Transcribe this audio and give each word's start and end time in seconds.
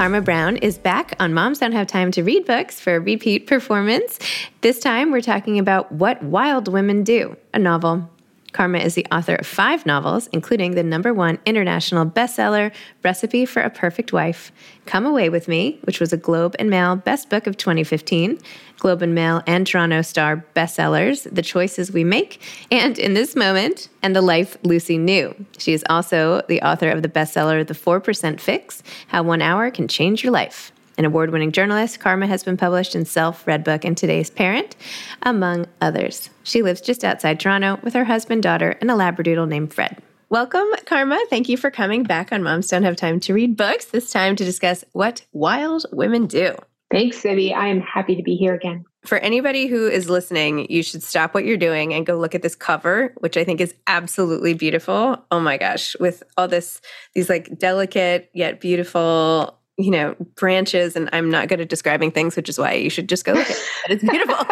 Karma 0.00 0.22
Brown 0.22 0.56
is 0.56 0.78
back 0.78 1.14
on 1.20 1.34
Moms 1.34 1.58
Don't 1.58 1.72
Have 1.72 1.86
Time 1.86 2.10
to 2.12 2.22
Read 2.22 2.46
Books 2.46 2.80
for 2.80 2.98
repeat 2.98 3.46
performance. 3.46 4.18
This 4.62 4.78
time 4.80 5.10
we're 5.10 5.20
talking 5.20 5.58
about 5.58 5.92
What 5.92 6.22
Wild 6.22 6.68
Women 6.68 7.04
Do, 7.04 7.36
a 7.52 7.58
novel 7.58 8.08
Karma 8.52 8.78
is 8.78 8.94
the 8.94 9.06
author 9.12 9.36
of 9.36 9.46
five 9.46 9.86
novels, 9.86 10.28
including 10.28 10.72
the 10.72 10.82
number 10.82 11.14
one 11.14 11.38
international 11.46 12.06
bestseller, 12.06 12.72
Recipe 13.04 13.46
for 13.46 13.62
a 13.62 13.70
Perfect 13.70 14.12
Wife, 14.12 14.50
Come 14.86 15.06
Away 15.06 15.28
with 15.28 15.46
Me, 15.46 15.78
which 15.84 16.00
was 16.00 16.12
a 16.12 16.16
Globe 16.16 16.56
and 16.58 16.68
Mail 16.68 16.96
Best 16.96 17.30
Book 17.30 17.46
of 17.46 17.56
2015, 17.56 18.38
Globe 18.78 19.02
and 19.02 19.14
Mail 19.14 19.42
and 19.46 19.66
Toronto 19.66 20.02
Star 20.02 20.44
bestsellers, 20.54 21.32
The 21.32 21.42
Choices 21.42 21.92
We 21.92 22.02
Make, 22.02 22.40
and 22.70 22.98
In 22.98 23.14
This 23.14 23.36
Moment, 23.36 23.88
and 24.02 24.16
The 24.16 24.22
Life 24.22 24.56
Lucy 24.62 24.98
Knew. 24.98 25.34
She 25.58 25.72
is 25.72 25.84
also 25.88 26.42
the 26.48 26.62
author 26.62 26.90
of 26.90 27.02
the 27.02 27.08
bestseller, 27.08 27.66
The 27.66 27.74
4% 27.74 28.40
Fix 28.40 28.82
How 29.08 29.22
One 29.22 29.42
Hour 29.42 29.70
Can 29.70 29.86
Change 29.86 30.24
Your 30.24 30.32
Life. 30.32 30.72
An 31.00 31.06
award 31.06 31.30
winning 31.30 31.50
journalist, 31.50 31.98
Karma 31.98 32.26
has 32.26 32.44
been 32.44 32.58
published 32.58 32.94
in 32.94 33.06
Self, 33.06 33.46
Redbook, 33.46 33.86
and 33.86 33.96
Today's 33.96 34.28
Parent, 34.28 34.76
among 35.22 35.64
others. 35.80 36.28
She 36.42 36.60
lives 36.60 36.82
just 36.82 37.04
outside 37.04 37.40
Toronto 37.40 37.80
with 37.82 37.94
her 37.94 38.04
husband, 38.04 38.42
daughter, 38.42 38.76
and 38.82 38.90
a 38.90 38.94
Labradoodle 38.94 39.48
named 39.48 39.72
Fred. 39.72 39.96
Welcome, 40.28 40.66
Karma. 40.84 41.18
Thank 41.30 41.48
you 41.48 41.56
for 41.56 41.70
coming 41.70 42.02
back 42.02 42.32
on 42.32 42.42
Moms 42.42 42.68
Don't 42.68 42.82
Have 42.82 42.96
Time 42.96 43.18
to 43.20 43.32
Read 43.32 43.56
Books, 43.56 43.86
this 43.86 44.10
time 44.10 44.36
to 44.36 44.44
discuss 44.44 44.84
what 44.92 45.24
wild 45.32 45.86
women 45.90 46.26
do. 46.26 46.54
Thanks, 46.90 47.22
Zibby. 47.22 47.54
I 47.54 47.68
am 47.68 47.80
happy 47.80 48.14
to 48.16 48.22
be 48.22 48.36
here 48.36 48.54
again. 48.54 48.84
For 49.06 49.16
anybody 49.16 49.68
who 49.68 49.88
is 49.88 50.10
listening, 50.10 50.70
you 50.70 50.82
should 50.82 51.02
stop 51.02 51.32
what 51.32 51.46
you're 51.46 51.56
doing 51.56 51.94
and 51.94 52.04
go 52.04 52.18
look 52.18 52.34
at 52.34 52.42
this 52.42 52.54
cover, 52.54 53.14
which 53.20 53.38
I 53.38 53.44
think 53.44 53.62
is 53.62 53.74
absolutely 53.86 54.52
beautiful. 54.52 55.24
Oh 55.30 55.40
my 55.40 55.56
gosh, 55.56 55.96
with 55.98 56.22
all 56.36 56.46
this, 56.46 56.82
these 57.14 57.30
like 57.30 57.58
delicate 57.58 58.28
yet 58.34 58.60
beautiful 58.60 59.59
you 59.80 59.90
know, 59.90 60.14
branches, 60.36 60.96
and 60.96 61.08
I'm 61.12 61.30
not 61.30 61.48
good 61.48 61.60
at 61.60 61.68
describing 61.68 62.10
things, 62.10 62.36
which 62.36 62.48
is 62.48 62.58
why 62.58 62.74
you 62.74 62.90
should 62.90 63.08
just 63.08 63.24
go 63.24 63.32
look 63.32 63.50
at 63.50 63.56
it. 63.56 63.62
It's 63.88 64.04
beautiful. 64.04 64.46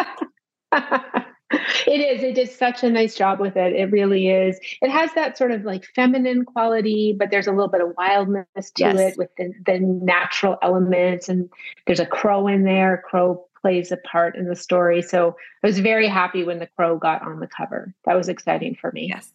it 1.51 1.99
is. 1.99 2.23
It 2.23 2.35
does 2.35 2.55
such 2.55 2.83
a 2.83 2.89
nice 2.89 3.15
job 3.15 3.39
with 3.39 3.55
it. 3.55 3.73
It 3.73 3.91
really 3.91 4.29
is. 4.29 4.59
It 4.81 4.89
has 4.89 5.13
that 5.13 5.37
sort 5.37 5.51
of 5.51 5.63
like 5.63 5.85
feminine 5.95 6.45
quality, 6.45 7.15
but 7.17 7.31
there's 7.31 7.47
a 7.47 7.51
little 7.51 7.69
bit 7.69 7.81
of 7.81 7.93
wildness 7.97 8.45
to 8.55 8.83
yes. 8.83 8.99
it 8.99 9.17
with 9.17 9.29
the, 9.37 9.53
the 9.65 9.79
natural 9.79 10.57
elements. 10.61 11.29
And 11.29 11.49
there's 11.87 11.99
a 11.99 12.05
crow 12.05 12.47
in 12.47 12.63
there. 12.63 13.03
Crow 13.09 13.45
plays 13.61 13.91
a 13.91 13.97
part 13.97 14.35
in 14.35 14.47
the 14.47 14.55
story. 14.55 15.01
So 15.01 15.35
I 15.63 15.67
was 15.67 15.79
very 15.79 16.07
happy 16.07 16.43
when 16.43 16.59
the 16.59 16.69
crow 16.77 16.97
got 16.97 17.21
on 17.21 17.39
the 17.39 17.47
cover. 17.47 17.93
That 18.05 18.15
was 18.15 18.29
exciting 18.29 18.75
for 18.79 18.91
me. 18.91 19.07
Yes. 19.09 19.33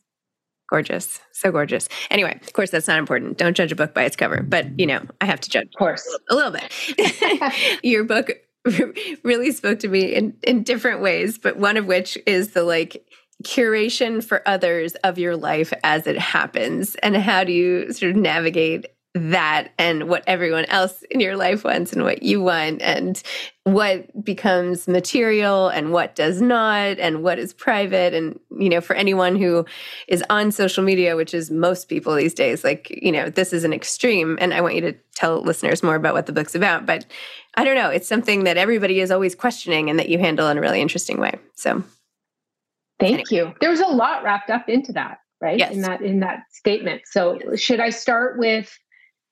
Gorgeous. 0.71 1.21
So 1.33 1.53
gorgeous. 1.53 1.89
Anyway, 2.11 2.39
of 2.43 2.53
course, 2.53 2.71
that's 2.71 2.89
not 2.89 2.99
important. 2.99 3.37
Don't 3.37 3.57
judge 3.57 3.71
a 3.71 3.77
book 3.77 3.95
by 3.95 4.05
its 4.05 4.17
cover, 4.17 4.43
but 4.43 4.79
you 4.79 4.87
know, 4.87 5.03
I 5.21 5.27
have 5.27 5.41
to 5.43 5.51
judge. 5.51 5.69
Of 5.75 5.79
course. 5.79 6.19
A 6.31 6.35
little 6.35 6.53
bit. 6.53 7.81
Your 7.83 8.05
book 8.05 8.31
really 9.23 9.53
spoke 9.53 9.81
to 9.81 9.89
me 9.89 10.15
in, 10.15 10.37
in 10.43 10.63
different 10.63 11.01
ways, 11.01 11.39
but 11.39 11.59
one 11.59 11.77
of 11.77 11.87
which 11.87 12.17
is 12.27 12.53
the 12.53 12.65
like 12.65 13.05
curation 13.43 14.25
for 14.25 14.47
others 14.49 14.95
of 14.97 15.19
your 15.19 15.37
life 15.37 15.73
as 15.83 16.07
it 16.07 16.19
happens. 16.19 16.95
And 16.97 17.17
how 17.17 17.45
do 17.45 17.53
you 17.53 17.93
sort 17.93 18.13
of 18.13 18.17
navigate 18.17 18.87
that 19.15 19.73
and 19.79 20.09
what 20.09 20.25
everyone 20.27 20.65
else 20.65 21.05
in 21.09 21.21
your 21.21 21.37
life 21.37 21.63
wants 21.63 21.93
and 21.93 22.03
what 22.03 22.25
you 22.25 22.43
want 22.43 22.83
and 22.83 23.23
what 23.63 24.25
becomes 24.25 24.89
material 24.89 25.69
and 25.69 25.93
what 25.93 26.17
does 26.17 26.43
not 26.43 26.99
and 26.99 27.23
what 27.23 27.39
is 27.39 27.53
private. 27.53 28.13
And 28.13 28.41
you 28.59 28.69
know 28.69 28.81
for 28.81 28.95
anyone 28.97 29.37
who 29.37 29.65
is 30.09 30.25
on 30.31 30.51
social 30.51 30.83
media 30.83 31.15
which 31.15 31.33
is 31.33 31.51
most 31.51 31.89
people 31.89 32.15
these 32.15 32.35
days 32.35 32.65
like 32.65 32.91
you 32.91 33.13
know 33.13 33.31
this 33.31 33.53
is 33.53 33.63
an 33.63 33.73
extreme. 33.73 34.37
And 34.41 34.53
i 34.53 34.61
want 34.61 34.75
you 34.75 34.81
to 34.81 34.95
tell 35.15 35.41
listeners 35.41 35.83
more 35.83 35.95
about 35.95 36.15
what 36.15 36.27
the 36.27 36.33
book's 36.33 36.57
about. 36.57 36.85
But 36.85 37.07
i 37.55 37.63
don't 37.63 37.77
know 37.77 37.91
it's 37.91 38.09
something 38.09 38.45
that 38.45 38.57
everybody 38.57 38.99
is 38.99 39.13
always 39.13 39.37
questioning 39.37 39.91
and 39.91 39.99
that 40.01 40.09
you 40.09 40.19
handle 40.19 40.49
in 40.49 40.59
a 40.59 40.61
really 40.61 40.81
interesting 40.81 41.21
way. 41.21 41.39
So 41.55 41.85
thank 42.99 43.31
anyway. 43.31 43.51
you. 43.51 43.55
There's 43.61 43.81
a 43.81 43.87
lot 43.87 44.25
wrapped 44.25 44.51
up 44.51 44.69
into 44.69 44.93
that 44.95 45.19
right? 45.41 45.59
Yes. 45.59 45.73
in 45.73 45.83
that 45.83 46.01
in 46.01 46.21
that 46.21 46.45
statement. 46.51 47.03
So 47.05 47.39
should 47.55 47.79
i 47.79 47.91
start 47.91 48.39
with 48.39 48.77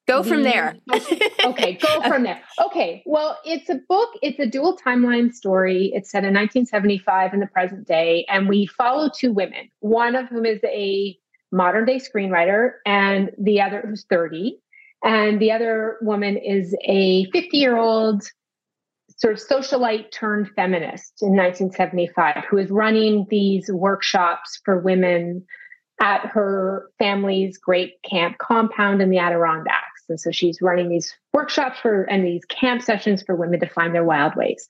Go 0.08 0.22
from 0.22 0.42
there. 0.42 0.74
okay, 1.44 1.74
go 1.74 2.02
from 2.08 2.24
there. 2.24 2.42
Okay, 2.66 3.02
well, 3.06 3.38
it's 3.44 3.68
a 3.70 3.76
book, 3.88 4.10
it's 4.20 4.38
a 4.40 4.46
dual 4.46 4.76
timeline 4.76 5.32
story. 5.32 5.92
It's 5.94 6.10
set 6.10 6.24
in 6.24 6.34
1975 6.34 7.34
in 7.34 7.40
the 7.40 7.46
present 7.46 7.86
day, 7.86 8.26
and 8.28 8.48
we 8.48 8.66
follow 8.66 9.10
two 9.16 9.32
women, 9.32 9.70
one 9.80 10.16
of 10.16 10.28
whom 10.28 10.44
is 10.44 10.60
a 10.64 11.16
modern 11.52 11.84
day 11.84 12.00
screenwriter, 12.00 12.72
and 12.84 13.30
the 13.38 13.60
other 13.60 13.84
who's 13.86 14.04
30. 14.10 14.58
And 15.04 15.40
the 15.40 15.52
other 15.52 15.98
woman 16.00 16.36
is 16.36 16.76
a 16.84 17.26
50 17.32 17.56
year 17.56 17.76
old 17.76 18.22
sort 19.16 19.34
of 19.34 19.40
socialite 19.40 20.10
turned 20.10 20.50
feminist 20.56 21.22
in 21.22 21.30
1975 21.30 22.44
who 22.48 22.58
is 22.58 22.70
running 22.70 23.26
these 23.30 23.70
workshops 23.70 24.60
for 24.64 24.80
women 24.80 25.44
at 26.00 26.26
her 26.26 26.90
family's 26.98 27.58
great 27.58 27.94
camp 28.08 28.38
compound 28.38 29.00
in 29.00 29.10
the 29.10 29.18
Adirondacks. 29.18 29.91
And 30.12 30.20
so 30.20 30.30
she's 30.30 30.62
running 30.62 30.88
these 30.88 31.12
workshops 31.32 31.80
for 31.80 32.04
and 32.04 32.24
these 32.24 32.44
camp 32.44 32.82
sessions 32.82 33.22
for 33.22 33.34
women 33.34 33.58
to 33.60 33.68
find 33.68 33.94
their 33.94 34.04
wild 34.04 34.36
ways. 34.36 34.66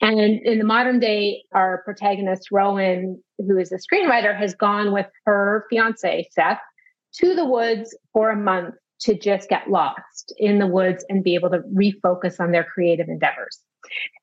And 0.00 0.20
in 0.20 0.58
the 0.58 0.64
modern 0.64 1.00
day, 1.00 1.42
our 1.52 1.82
protagonist, 1.84 2.52
Rowan, 2.52 3.20
who 3.38 3.58
is 3.58 3.72
a 3.72 3.78
screenwriter, 3.78 4.36
has 4.38 4.54
gone 4.54 4.92
with 4.92 5.06
her 5.24 5.64
fiance, 5.70 6.28
Seth, 6.30 6.60
to 7.14 7.34
the 7.34 7.44
woods 7.44 7.96
for 8.12 8.30
a 8.30 8.36
month 8.36 8.74
to 9.00 9.18
just 9.18 9.48
get 9.48 9.68
lost 9.70 10.32
in 10.38 10.58
the 10.58 10.66
woods 10.66 11.04
and 11.08 11.24
be 11.24 11.34
able 11.34 11.50
to 11.50 11.60
refocus 11.74 12.38
on 12.38 12.52
their 12.52 12.64
creative 12.64 13.08
endeavors. 13.08 13.58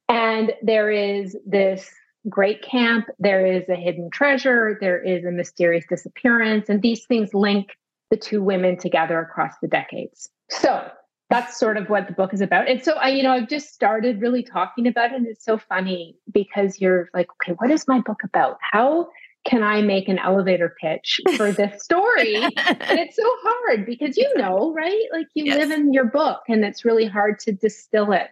And 0.07 0.53
there 0.61 0.89
is 0.89 1.35
this 1.45 1.89
great 2.29 2.61
camp, 2.61 3.07
there 3.19 3.45
is 3.45 3.67
a 3.69 3.75
hidden 3.75 4.09
treasure, 4.11 4.77
there 4.79 5.01
is 5.01 5.25
a 5.25 5.31
mysterious 5.31 5.85
disappearance, 5.89 6.69
and 6.69 6.81
these 6.81 7.05
things 7.05 7.33
link 7.33 7.69
the 8.09 8.17
two 8.17 8.41
women 8.41 8.77
together 8.77 9.19
across 9.19 9.53
the 9.61 9.67
decades. 9.67 10.29
So 10.49 10.89
that's 11.29 11.59
sort 11.59 11.77
of 11.77 11.89
what 11.89 12.07
the 12.07 12.13
book 12.13 12.33
is 12.33 12.41
about. 12.41 12.67
And 12.67 12.83
so 12.83 12.93
I, 12.93 13.09
you 13.09 13.21
know, 13.21 13.31
I've 13.31 13.47
just 13.47 13.73
started 13.73 14.19
really 14.19 14.41
talking 14.41 14.87
about 14.87 15.11
it. 15.11 15.17
And 15.17 15.27
it's 15.27 15.45
so 15.45 15.57
funny 15.57 16.15
because 16.31 16.81
you're 16.81 17.09
like, 17.13 17.27
okay, 17.33 17.55
what 17.59 17.69
is 17.69 17.87
my 17.87 17.99
book 17.99 18.21
about? 18.23 18.57
How 18.61 19.09
can 19.45 19.63
I 19.63 19.81
make 19.81 20.09
an 20.09 20.17
elevator 20.19 20.75
pitch 20.81 21.21
for 21.37 21.51
this 21.51 21.83
story? 21.83 22.35
and 22.35 22.53
it's 22.99 23.15
so 23.15 23.31
hard 23.43 23.85
because 23.85 24.17
you 24.17 24.31
know, 24.37 24.73
right? 24.73 25.05
Like 25.11 25.27
you 25.35 25.45
yes. 25.45 25.57
live 25.57 25.71
in 25.71 25.93
your 25.93 26.05
book 26.05 26.41
and 26.47 26.65
it's 26.65 26.83
really 26.83 27.05
hard 27.05 27.39
to 27.41 27.51
distill 27.51 28.11
it. 28.11 28.29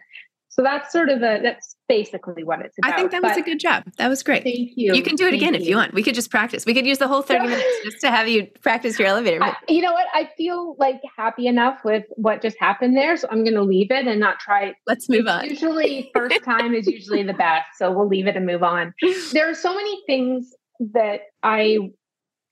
So 0.57 0.63
that's 0.63 0.91
sort 0.91 1.09
of 1.09 1.19
a 1.19 1.39
that's 1.43 1.75
basically 1.87 2.43
what 2.43 2.61
it's 2.61 2.75
about. 2.79 2.91
I 2.91 2.95
think 2.95 3.11
that 3.11 3.21
was 3.21 3.33
but 3.33 3.41
a 3.41 3.43
good 3.43 3.59
job. 3.59 3.83
That 3.97 4.07
was 4.07 4.23
great. 4.23 4.41
Thank 4.41 4.71
you. 4.75 4.95
You 4.95 5.03
can 5.03 5.15
do 5.15 5.27
it 5.27 5.29
thank 5.29 5.43
again 5.43 5.53
you. 5.53 5.59
if 5.59 5.67
you 5.67 5.75
want. 5.75 5.93
We 5.93 6.01
could 6.01 6.15
just 6.15 6.31
practice. 6.31 6.65
We 6.65 6.73
could 6.73 6.87
use 6.87 6.97
the 6.97 7.07
whole 7.07 7.21
30 7.21 7.43
minutes 7.47 7.63
just 7.83 8.01
to 8.01 8.09
have 8.09 8.27
you 8.27 8.47
practice 8.61 8.97
your 8.97 9.07
elevator. 9.07 9.43
I, 9.43 9.55
you 9.69 9.83
know 9.83 9.93
what? 9.93 10.07
I 10.15 10.31
feel 10.35 10.75
like 10.79 10.99
happy 11.15 11.45
enough 11.45 11.81
with 11.85 12.05
what 12.15 12.41
just 12.41 12.57
happened 12.59 12.97
there. 12.97 13.15
So 13.17 13.27
I'm 13.29 13.43
going 13.43 13.53
to 13.53 13.61
leave 13.61 13.91
it 13.91 14.07
and 14.07 14.19
not 14.19 14.39
try. 14.39 14.73
Let's 14.87 15.07
move 15.07 15.27
on. 15.27 15.45
Usually, 15.45 16.09
first 16.15 16.43
time 16.43 16.73
is 16.73 16.87
usually 16.87 17.21
the 17.21 17.33
best. 17.33 17.65
So 17.77 17.91
we'll 17.91 18.07
leave 18.07 18.25
it 18.25 18.35
and 18.35 18.45
move 18.45 18.63
on. 18.63 18.95
There 19.33 19.47
are 19.49 19.53
so 19.53 19.75
many 19.75 20.01
things 20.07 20.55
that 20.79 21.21
I 21.43 21.77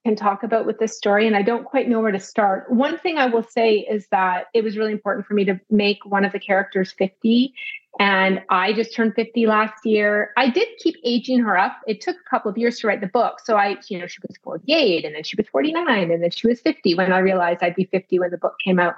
can 0.04 0.14
talk 0.14 0.44
about 0.44 0.66
with 0.66 0.78
this 0.78 0.96
story, 0.96 1.26
and 1.26 1.34
I 1.34 1.42
don't 1.42 1.64
quite 1.64 1.88
know 1.88 2.00
where 2.00 2.12
to 2.12 2.20
start. 2.20 2.70
One 2.70 2.96
thing 2.98 3.18
I 3.18 3.26
will 3.26 3.42
say 3.42 3.78
is 3.78 4.06
that 4.12 4.44
it 4.54 4.62
was 4.62 4.76
really 4.76 4.92
important 4.92 5.26
for 5.26 5.34
me 5.34 5.44
to 5.46 5.58
make 5.68 5.98
one 6.04 6.24
of 6.24 6.30
the 6.30 6.38
characters 6.38 6.92
50 6.92 7.52
and 7.98 8.42
I 8.50 8.72
just 8.74 8.94
turned 8.94 9.14
50 9.14 9.46
last 9.46 9.84
year. 9.84 10.32
I 10.36 10.50
did 10.50 10.68
keep 10.78 10.96
aging 11.02 11.40
her 11.40 11.56
up. 11.56 11.78
It 11.86 12.00
took 12.00 12.16
a 12.16 12.30
couple 12.30 12.50
of 12.50 12.58
years 12.58 12.78
to 12.80 12.86
write 12.86 13.00
the 13.00 13.06
book. 13.06 13.40
So 13.44 13.56
I, 13.56 13.76
you 13.88 13.98
know, 13.98 14.06
she 14.06 14.18
was 14.26 14.36
48 14.42 15.04
and 15.04 15.14
then 15.14 15.22
she 15.22 15.36
was 15.36 15.46
49 15.48 16.10
and 16.10 16.22
then 16.22 16.30
she 16.30 16.46
was 16.46 16.60
50 16.60 16.94
when 16.94 17.12
I 17.12 17.18
realized 17.18 17.62
I'd 17.62 17.74
be 17.74 17.86
50 17.86 18.18
when 18.18 18.30
the 18.30 18.38
book 18.38 18.54
came 18.62 18.78
out. 18.78 18.94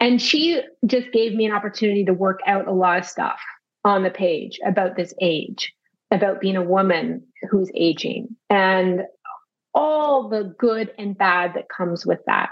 And 0.00 0.20
she 0.20 0.60
just 0.86 1.10
gave 1.12 1.34
me 1.34 1.46
an 1.46 1.52
opportunity 1.52 2.04
to 2.04 2.12
work 2.12 2.40
out 2.46 2.68
a 2.68 2.72
lot 2.72 2.98
of 2.98 3.06
stuff 3.06 3.40
on 3.84 4.02
the 4.02 4.10
page 4.10 4.60
about 4.64 4.96
this 4.96 5.14
age, 5.20 5.72
about 6.10 6.40
being 6.40 6.56
a 6.56 6.62
woman 6.62 7.22
who's 7.50 7.70
aging 7.74 8.36
and 8.50 9.02
all 9.74 10.28
the 10.28 10.54
good 10.58 10.92
and 10.98 11.16
bad 11.16 11.54
that 11.54 11.68
comes 11.68 12.04
with 12.04 12.20
that. 12.26 12.50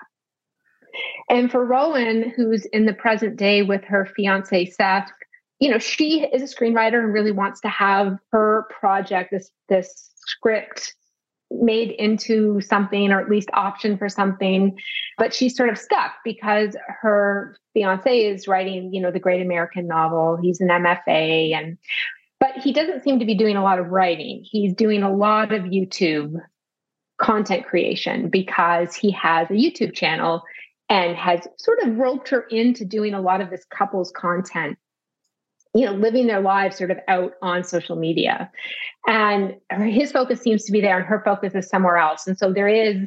And 1.28 1.50
for 1.50 1.64
Rowan, 1.64 2.30
who's 2.34 2.64
in 2.66 2.86
the 2.86 2.94
present 2.94 3.36
day 3.36 3.62
with 3.62 3.84
her 3.84 4.06
fiance, 4.06 4.66
Seth, 4.66 5.10
you 5.58 5.70
know, 5.70 5.78
she 5.78 6.24
is 6.24 6.42
a 6.42 6.54
screenwriter 6.54 6.98
and 7.02 7.12
really 7.12 7.32
wants 7.32 7.60
to 7.62 7.68
have 7.68 8.18
her 8.32 8.66
project, 8.78 9.30
this 9.30 9.50
this 9.68 10.10
script 10.26 10.94
made 11.50 11.92
into 11.92 12.60
something 12.60 13.12
or 13.12 13.20
at 13.20 13.30
least 13.30 13.48
option 13.54 13.96
for 13.96 14.08
something. 14.08 14.76
But 15.16 15.32
she's 15.32 15.56
sort 15.56 15.68
of 15.68 15.78
stuck 15.78 16.12
because 16.24 16.76
her 17.00 17.56
fiance 17.72 18.18
is 18.18 18.48
writing 18.48 18.92
you 18.92 19.00
know 19.00 19.10
the 19.10 19.20
great 19.20 19.40
american 19.40 19.86
novel. 19.86 20.38
He's 20.42 20.60
an 20.60 20.68
mfa 20.68 21.54
and 21.54 21.78
but 22.38 22.58
he 22.58 22.72
doesn't 22.72 23.02
seem 23.02 23.18
to 23.18 23.24
be 23.24 23.34
doing 23.34 23.56
a 23.56 23.62
lot 23.62 23.78
of 23.78 23.88
writing. 23.88 24.44
He's 24.44 24.74
doing 24.74 25.02
a 25.02 25.14
lot 25.14 25.52
of 25.52 25.62
youtube 25.62 26.34
content 27.18 27.64
creation 27.64 28.28
because 28.28 28.94
he 28.94 29.10
has 29.12 29.48
a 29.48 29.54
youtube 29.54 29.94
channel 29.94 30.42
and 30.90 31.16
has 31.16 31.48
sort 31.58 31.78
of 31.80 31.96
roped 31.96 32.28
her 32.28 32.42
into 32.50 32.84
doing 32.84 33.14
a 33.14 33.20
lot 33.20 33.40
of 33.40 33.48
this 33.48 33.64
couples 33.70 34.12
content 34.14 34.76
you 35.76 35.84
know, 35.84 35.92
living 35.92 36.26
their 36.26 36.40
lives 36.40 36.78
sort 36.78 36.90
of 36.90 36.98
out 37.06 37.32
on 37.42 37.62
social 37.62 37.96
media. 37.96 38.50
And 39.06 39.56
his 39.70 40.10
focus 40.10 40.40
seems 40.40 40.64
to 40.64 40.72
be 40.72 40.80
there 40.80 40.96
and 40.96 41.06
her 41.06 41.20
focus 41.22 41.54
is 41.54 41.68
somewhere 41.68 41.98
else. 41.98 42.26
And 42.26 42.38
so 42.38 42.52
there 42.52 42.68
is 42.68 43.06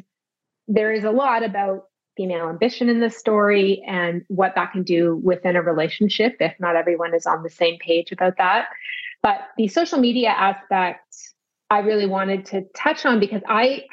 there 0.68 0.92
is 0.92 1.02
a 1.02 1.10
lot 1.10 1.42
about 1.42 1.86
female 2.16 2.48
ambition 2.48 2.88
in 2.88 3.00
this 3.00 3.16
story 3.18 3.82
and 3.88 4.22
what 4.28 4.52
that 4.54 4.70
can 4.70 4.84
do 4.84 5.16
within 5.24 5.56
a 5.56 5.62
relationship 5.62 6.36
if 6.38 6.54
not 6.60 6.76
everyone 6.76 7.12
is 7.12 7.26
on 7.26 7.42
the 7.42 7.50
same 7.50 7.76
page 7.78 8.12
about 8.12 8.36
that. 8.38 8.68
But 9.20 9.40
the 9.56 9.66
social 9.66 9.98
media 9.98 10.28
aspect 10.28 11.16
I 11.70 11.80
really 11.80 12.06
wanted 12.06 12.46
to 12.46 12.62
touch 12.76 13.04
on 13.04 13.18
because 13.18 13.42
I 13.48 13.84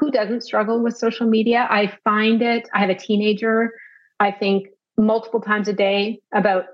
who 0.00 0.10
doesn't 0.10 0.40
struggle 0.40 0.82
with 0.82 0.96
social 0.96 1.28
media? 1.28 1.68
I 1.70 1.96
find 2.02 2.42
it, 2.42 2.68
I 2.74 2.80
have 2.80 2.90
a 2.90 2.94
teenager, 2.94 3.70
I 4.18 4.32
think 4.32 4.66
multiple 4.96 5.40
times 5.40 5.68
a 5.68 5.72
day 5.72 6.20
about 6.34 6.64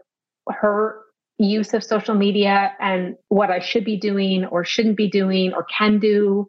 her 0.48 1.01
use 1.44 1.74
of 1.74 1.82
social 1.82 2.14
media 2.14 2.72
and 2.80 3.16
what 3.28 3.50
I 3.50 3.60
should 3.60 3.84
be 3.84 3.96
doing 3.96 4.44
or 4.44 4.64
shouldn't 4.64 4.96
be 4.96 5.08
doing 5.08 5.52
or 5.54 5.64
can 5.64 5.98
do, 5.98 6.46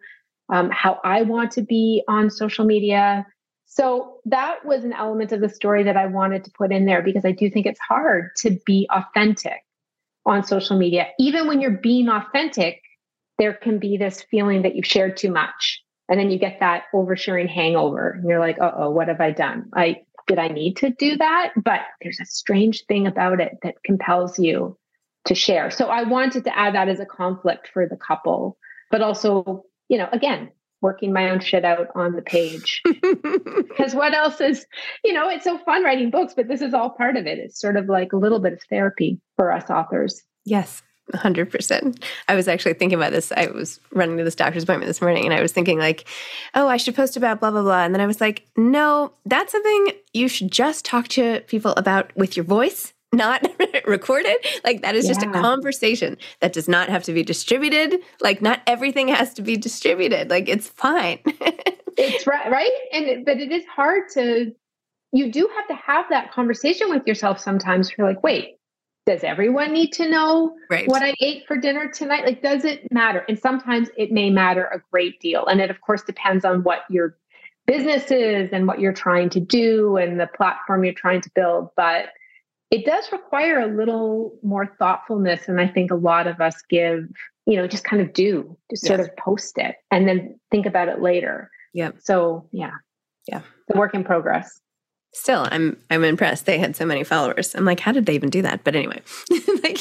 um, 0.49 0.69
how 0.71 0.99
I 1.03 1.23
want 1.23 1.51
to 1.53 1.61
be 1.61 2.03
on 2.07 2.29
social 2.29 2.65
media. 2.65 3.25
So 3.65 4.19
that 4.25 4.65
was 4.65 4.83
an 4.83 4.93
element 4.93 5.31
of 5.31 5.41
the 5.41 5.49
story 5.49 5.83
that 5.83 5.97
I 5.97 6.05
wanted 6.05 6.43
to 6.45 6.51
put 6.57 6.71
in 6.71 6.85
there 6.85 7.01
because 7.01 7.25
I 7.25 7.31
do 7.31 7.49
think 7.49 7.65
it's 7.65 7.79
hard 7.79 8.31
to 8.37 8.57
be 8.65 8.87
authentic 8.91 9.61
on 10.25 10.43
social 10.43 10.77
media. 10.77 11.07
Even 11.19 11.47
when 11.47 11.59
you're 11.59 11.71
being 11.71 12.07
authentic, 12.07 12.81
there 13.39 13.53
can 13.53 13.79
be 13.79 13.97
this 13.97 14.21
feeling 14.29 14.61
that 14.61 14.75
you've 14.75 14.85
shared 14.85 15.17
too 15.17 15.31
much. 15.31 15.81
And 16.07 16.19
then 16.19 16.29
you 16.29 16.37
get 16.37 16.59
that 16.59 16.83
oversharing 16.93 17.49
hangover. 17.49 18.11
And 18.11 18.29
you're 18.29 18.39
like, 18.39 18.57
oh, 18.61 18.91
what 18.91 19.07
have 19.07 19.21
I 19.21 19.31
done? 19.31 19.69
I 19.73 20.01
did 20.27 20.39
I 20.39 20.47
need 20.47 20.77
to 20.77 20.89
do 20.89 21.17
that? 21.17 21.51
But 21.57 21.81
there's 22.01 22.19
a 22.21 22.25
strange 22.25 22.85
thing 22.87 23.07
about 23.07 23.41
it 23.41 23.57
that 23.63 23.83
compels 23.83 24.39
you 24.39 24.77
to 25.25 25.35
share. 25.35 25.71
So 25.71 25.87
I 25.87 26.03
wanted 26.03 26.43
to 26.45 26.57
add 26.57 26.75
that 26.75 26.89
as 26.89 26.99
a 26.99 27.05
conflict 27.05 27.69
for 27.73 27.87
the 27.87 27.95
couple, 27.95 28.57
but 28.91 29.01
also, 29.01 29.63
you 29.87 29.97
know, 29.97 30.09
again, 30.11 30.51
working 30.81 31.13
my 31.13 31.29
own 31.29 31.39
shit 31.39 31.65
out 31.65 31.87
on 31.95 32.13
the 32.13 32.21
page. 32.21 32.83
Because 33.73 33.95
what 33.95 34.13
else 34.13 34.39
is, 34.39 34.67
you 35.03 35.13
know, 35.13 35.27
it's 35.29 35.45
so 35.45 35.57
fun 35.57 35.83
writing 35.83 36.11
books, 36.11 36.33
but 36.35 36.47
this 36.47 36.61
is 36.61 36.75
all 36.75 36.91
part 36.91 37.17
of 37.17 37.25
it. 37.25 37.39
It's 37.39 37.59
sort 37.59 37.75
of 37.75 37.87
like 37.87 38.13
a 38.13 38.17
little 38.17 38.39
bit 38.39 38.53
of 38.53 38.61
therapy 38.69 39.19
for 39.35 39.51
us 39.51 39.67
authors. 39.69 40.21
Yes. 40.45 40.83
100%. 41.11 42.03
I 42.27 42.35
was 42.35 42.47
actually 42.47 42.75
thinking 42.75 42.97
about 42.97 43.11
this. 43.11 43.31
I 43.31 43.47
was 43.47 43.79
running 43.91 44.17
to 44.17 44.23
this 44.23 44.35
doctor's 44.35 44.63
appointment 44.63 44.87
this 44.87 45.01
morning 45.01 45.25
and 45.25 45.33
I 45.33 45.41
was 45.41 45.51
thinking, 45.51 45.79
like, 45.79 46.07
oh, 46.53 46.67
I 46.67 46.77
should 46.77 46.95
post 46.95 47.17
about 47.17 47.39
blah, 47.39 47.49
blah, 47.49 47.63
blah. 47.63 47.83
And 47.83 47.95
then 47.95 48.01
I 48.01 48.05
was 48.05 48.21
like, 48.21 48.47
no, 48.55 49.13
that's 49.25 49.51
something 49.51 49.93
you 50.13 50.27
should 50.27 50.51
just 50.51 50.85
talk 50.85 51.07
to 51.09 51.41
people 51.47 51.73
about 51.77 52.15
with 52.15 52.37
your 52.37 52.45
voice 52.45 52.93
not 53.13 53.45
recorded. 53.85 54.37
Like 54.63 54.81
that 54.81 54.95
is 54.95 55.05
yeah. 55.05 55.13
just 55.13 55.23
a 55.25 55.31
conversation 55.31 56.17
that 56.41 56.53
does 56.53 56.67
not 56.67 56.89
have 56.89 57.03
to 57.03 57.13
be 57.13 57.23
distributed. 57.23 58.01
Like 58.21 58.41
not 58.41 58.61
everything 58.67 59.07
has 59.09 59.33
to 59.35 59.41
be 59.41 59.55
distributed. 59.55 60.29
Like 60.29 60.49
it's 60.49 60.67
fine. 60.67 61.19
it's 61.97 62.27
right, 62.27 62.51
right? 62.51 62.71
And 62.91 63.25
but 63.25 63.39
it 63.39 63.51
is 63.51 63.63
hard 63.65 64.09
to 64.13 64.53
you 65.11 65.31
do 65.31 65.49
have 65.55 65.67
to 65.67 65.75
have 65.75 66.05
that 66.09 66.31
conversation 66.31 66.89
with 66.89 67.05
yourself 67.05 67.39
sometimes. 67.39 67.91
You're 67.95 68.07
like, 68.07 68.23
wait, 68.23 68.57
does 69.05 69.23
everyone 69.23 69.73
need 69.73 69.91
to 69.93 70.09
know 70.09 70.55
right. 70.69 70.87
what 70.87 71.03
I 71.03 71.13
ate 71.21 71.45
for 71.47 71.57
dinner 71.57 71.91
tonight? 71.91 72.25
Like, 72.25 72.41
does 72.41 72.65
it 72.65 72.91
matter? 72.91 73.23
And 73.29 73.37
sometimes 73.37 73.89
it 73.97 74.11
may 74.11 74.29
matter 74.29 74.65
a 74.65 74.81
great 74.91 75.19
deal. 75.19 75.45
And 75.45 75.61
it, 75.61 75.69
of 75.69 75.81
course, 75.81 76.03
depends 76.03 76.45
on 76.45 76.63
what 76.63 76.79
your 76.89 77.15
business 77.67 78.11
is 78.11 78.49
and 78.51 78.65
what 78.65 78.79
you're 78.79 78.93
trying 78.93 79.29
to 79.29 79.39
do 79.39 79.97
and 79.97 80.19
the 80.19 80.27
platform 80.27 80.83
you're 80.83 80.93
trying 80.93 81.21
to 81.21 81.29
build. 81.35 81.69
But 81.75 82.09
it 82.73 82.85
does 82.85 83.11
require 83.11 83.59
a 83.59 83.67
little 83.67 84.33
more 84.41 84.65
thoughtfulness. 84.79 85.47
And 85.47 85.61
I 85.61 85.67
think 85.67 85.91
a 85.91 85.95
lot 85.95 86.25
of 86.25 86.41
us 86.41 86.59
give, 86.67 87.07
you 87.45 87.55
know, 87.55 87.67
just 87.67 87.83
kind 87.83 88.01
of 88.01 88.13
do, 88.13 88.57
just 88.71 88.83
yes. 88.83 88.87
sort 88.87 88.99
of 88.99 89.15
post 89.15 89.59
it 89.59 89.75
and 89.91 90.07
then 90.07 90.39
think 90.49 90.65
about 90.65 90.87
it 90.87 90.99
later. 90.99 91.51
Yeah. 91.75 91.91
So, 91.99 92.49
yeah. 92.51 92.71
Yeah. 93.27 93.41
The 93.67 93.77
work 93.77 93.93
in 93.93 94.03
progress 94.03 94.59
still 95.13 95.47
i'm 95.51 95.77
i'm 95.89 96.03
impressed. 96.03 96.45
They 96.45 96.57
had 96.57 96.75
so 96.75 96.85
many 96.85 97.03
followers. 97.03 97.55
I'm 97.55 97.65
like 97.65 97.79
how 97.79 97.91
did 97.91 98.05
they 98.05 98.15
even 98.15 98.29
do 98.29 98.41
that? 98.41 98.63
But 98.63 98.75
anyway. 98.75 99.01
Like 99.63 99.79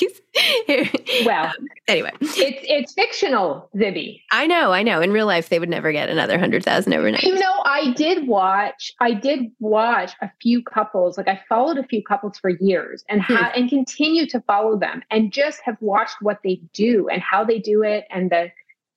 well 1.27 1.47
um, 1.47 1.69
anyway. 1.89 2.11
it's 2.21 2.61
it's 2.63 2.93
fictional 2.95 3.69
zibby 3.77 4.21
i 4.31 4.47
know 4.47 4.73
i 4.73 4.83
know. 4.83 5.01
In 5.01 5.13
real 5.13 5.27
life 5.27 5.49
they 5.49 5.59
would 5.59 5.69
never 5.69 5.93
get 5.93 6.09
another 6.09 6.35
100000 6.35 6.93
overnight. 6.95 7.23
You 7.23 7.35
know 7.35 7.63
i 7.65 7.93
did 7.93 8.29
watch 8.29 8.93
i 9.01 9.13
did 9.13 9.51
watch 9.59 10.13
a 10.21 10.31
few 10.41 10.63
couples 10.63 11.19
like 11.19 11.29
i 11.29 11.41
followed 11.49 11.79
a 11.79 11.85
few 11.85 12.03
couples 12.03 12.39
for 12.39 12.51
years 12.51 13.05
and 13.09 13.23
hmm. 13.23 13.37
and 13.57 13.69
continue 13.69 14.27
to 14.27 14.41
follow 14.43 14.79
them 14.79 15.03
and 15.11 15.33
just 15.33 15.61
have 15.65 15.77
watched 15.81 16.17
what 16.21 16.39
they 16.45 16.61
do 16.73 17.09
and 17.09 17.21
how 17.21 17.45
they 17.45 17.59
do 17.59 17.83
it 17.83 18.05
and 18.11 18.31
the 18.31 18.51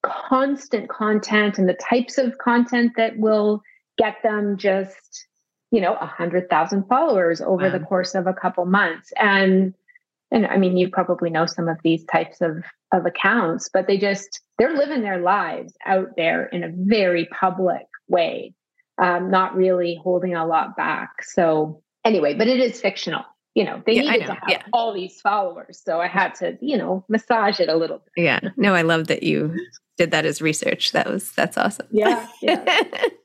constant 0.03 0.87
content 0.89 1.57
and 1.57 1.67
the 1.67 1.73
types 1.73 2.17
of 2.17 2.37
content 2.37 2.93
that 2.95 3.17
will 3.17 3.61
get 3.97 4.15
them 4.23 4.57
just 4.57 5.25
you 5.75 5.81
know, 5.81 5.95
a 5.95 6.05
hundred 6.05 6.49
thousand 6.49 6.87
followers 6.87 7.41
over 7.41 7.65
wow. 7.65 7.77
the 7.77 7.81
course 7.81 8.15
of 8.15 8.27
a 8.27 8.33
couple 8.33 8.65
months. 8.65 9.11
And 9.19 9.73
and 10.31 10.47
I 10.47 10.55
mean, 10.55 10.77
you 10.77 10.89
probably 10.89 11.29
know 11.29 11.45
some 11.45 11.67
of 11.67 11.75
these 11.83 12.05
types 12.05 12.39
of 12.39 12.63
of 12.93 13.05
accounts, 13.05 13.69
but 13.73 13.85
they 13.85 13.97
just 13.97 14.39
they're 14.57 14.77
living 14.77 15.01
their 15.01 15.19
lives 15.19 15.73
out 15.85 16.15
there 16.15 16.45
in 16.45 16.63
a 16.63 16.71
very 16.73 17.25
public 17.25 17.87
way, 18.07 18.53
um, 19.01 19.29
not 19.29 19.53
really 19.53 19.99
holding 20.01 20.33
a 20.33 20.47
lot 20.47 20.77
back. 20.77 21.23
So 21.23 21.83
anyway, 22.05 22.35
but 22.35 22.47
it 22.47 22.61
is 22.61 22.79
fictional. 22.79 23.25
You 23.53 23.65
know, 23.65 23.83
they 23.85 23.95
yeah, 23.95 24.01
needed 24.03 24.21
know. 24.21 24.27
to 24.27 24.33
have 24.33 24.49
yeah. 24.49 24.61
all 24.71 24.93
these 24.93 25.19
followers, 25.19 25.81
so 25.83 25.99
I 25.99 26.07
had 26.07 26.35
to, 26.35 26.57
you 26.61 26.77
know, 26.77 27.03
massage 27.09 27.59
it 27.59 27.67
a 27.67 27.75
little 27.75 27.97
bit. 27.97 28.23
Yeah. 28.23 28.39
No, 28.55 28.73
I 28.75 28.83
love 28.83 29.07
that 29.07 29.23
you 29.23 29.53
did 29.97 30.11
that 30.11 30.25
as 30.25 30.41
research. 30.41 30.93
That 30.93 31.09
was 31.09 31.33
that's 31.33 31.57
awesome. 31.57 31.87
Yeah. 31.91 32.27
Yeah. 32.41 32.81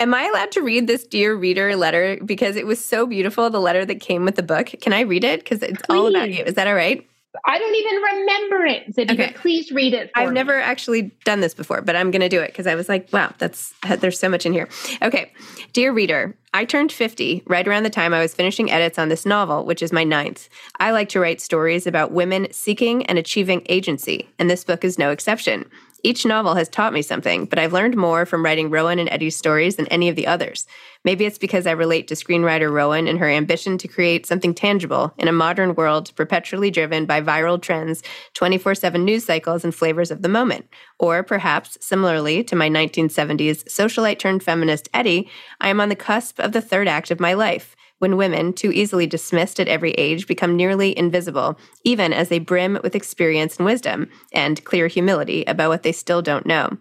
Am 0.00 0.14
I 0.14 0.24
allowed 0.24 0.52
to 0.52 0.62
read 0.62 0.86
this 0.86 1.04
dear 1.06 1.34
reader 1.34 1.76
letter 1.76 2.18
because 2.24 2.56
it 2.56 2.66
was 2.66 2.84
so 2.84 3.06
beautiful? 3.06 3.50
The 3.50 3.60
letter 3.60 3.84
that 3.84 4.00
came 4.00 4.24
with 4.24 4.36
the 4.36 4.42
book. 4.42 4.66
Can 4.80 4.92
I 4.92 5.00
read 5.00 5.24
it? 5.24 5.40
Because 5.40 5.62
it's 5.62 5.82
please. 5.82 5.96
all 5.96 6.06
about 6.06 6.30
you. 6.30 6.42
Is 6.44 6.54
that 6.54 6.66
all 6.66 6.74
right? 6.74 7.06
I 7.44 7.58
don't 7.58 7.74
even 7.74 8.02
remember 8.02 8.66
it, 8.66 8.94
Zibby, 8.94 9.12
okay. 9.12 9.32
please 9.32 9.72
read 9.72 9.92
it. 9.92 10.10
I've 10.14 10.28
me. 10.28 10.34
never 10.34 10.60
actually 10.60 11.12
done 11.24 11.40
this 11.40 11.54
before, 11.54 11.82
but 11.82 11.96
I'm 11.96 12.10
going 12.10 12.20
to 12.20 12.28
do 12.28 12.40
it 12.40 12.48
because 12.48 12.66
I 12.66 12.74
was 12.74 12.88
like, 12.88 13.12
wow, 13.12 13.32
that's 13.38 13.74
there's 13.98 14.18
so 14.18 14.28
much 14.28 14.46
in 14.46 14.52
here. 14.52 14.68
Okay, 15.02 15.32
dear 15.72 15.92
reader, 15.92 16.36
I 16.52 16.64
turned 16.64 16.92
50 16.92 17.42
right 17.46 17.66
around 17.66 17.82
the 17.82 17.90
time 17.90 18.14
I 18.14 18.20
was 18.20 18.34
finishing 18.34 18.70
edits 18.70 18.98
on 18.98 19.08
this 19.08 19.26
novel, 19.26 19.64
which 19.64 19.82
is 19.82 19.92
my 19.92 20.04
ninth. 20.04 20.48
I 20.78 20.92
like 20.92 21.08
to 21.10 21.20
write 21.20 21.40
stories 21.40 21.86
about 21.86 22.12
women 22.12 22.46
seeking 22.52 23.04
and 23.06 23.18
achieving 23.18 23.62
agency, 23.68 24.28
and 24.38 24.48
this 24.48 24.64
book 24.64 24.84
is 24.84 24.98
no 24.98 25.10
exception. 25.10 25.68
Each 26.06 26.26
novel 26.26 26.54
has 26.56 26.68
taught 26.68 26.92
me 26.92 27.00
something, 27.00 27.46
but 27.46 27.58
I've 27.58 27.72
learned 27.72 27.96
more 27.96 28.26
from 28.26 28.44
writing 28.44 28.68
Rowan 28.68 28.98
and 28.98 29.08
Eddie's 29.08 29.36
stories 29.36 29.76
than 29.76 29.86
any 29.86 30.10
of 30.10 30.16
the 30.16 30.26
others. 30.26 30.66
Maybe 31.02 31.24
it's 31.24 31.38
because 31.38 31.66
I 31.66 31.70
relate 31.70 32.08
to 32.08 32.14
screenwriter 32.14 32.70
Rowan 32.70 33.08
and 33.08 33.18
her 33.18 33.28
ambition 33.30 33.78
to 33.78 33.88
create 33.88 34.26
something 34.26 34.52
tangible 34.52 35.14
in 35.16 35.28
a 35.28 35.32
modern 35.32 35.74
world 35.74 36.14
perpetually 36.14 36.70
driven 36.70 37.06
by 37.06 37.22
viral 37.22 37.60
trends, 37.60 38.02
24 38.34 38.74
7 38.74 39.02
news 39.02 39.24
cycles, 39.24 39.64
and 39.64 39.74
flavors 39.74 40.10
of 40.10 40.20
the 40.20 40.28
moment. 40.28 40.68
Or 40.98 41.22
perhaps, 41.22 41.78
similarly 41.80 42.44
to 42.44 42.54
my 42.54 42.68
1970s 42.68 43.64
socialite 43.64 44.18
turned 44.18 44.42
feminist 44.42 44.90
Eddie, 44.92 45.30
I 45.58 45.70
am 45.70 45.80
on 45.80 45.88
the 45.88 45.96
cusp 45.96 46.38
of 46.38 46.52
the 46.52 46.60
third 46.60 46.86
act 46.86 47.10
of 47.10 47.18
my 47.18 47.32
life 47.32 47.74
when 47.98 48.16
women, 48.16 48.52
too 48.52 48.72
easily 48.72 49.06
dismissed 49.06 49.60
at 49.60 49.68
every 49.68 49.92
age, 49.92 50.26
become 50.26 50.56
nearly 50.56 50.96
invisible, 50.96 51.58
even 51.84 52.12
as 52.12 52.28
they 52.28 52.38
brim 52.38 52.78
with 52.82 52.94
experience 52.94 53.56
and 53.56 53.66
wisdom 53.66 54.08
and 54.32 54.64
clear 54.64 54.88
humility 54.88 55.44
about 55.46 55.68
what 55.68 55.82
they 55.82 55.92
still 55.92 56.22
don't 56.22 56.46
know. 56.46 56.76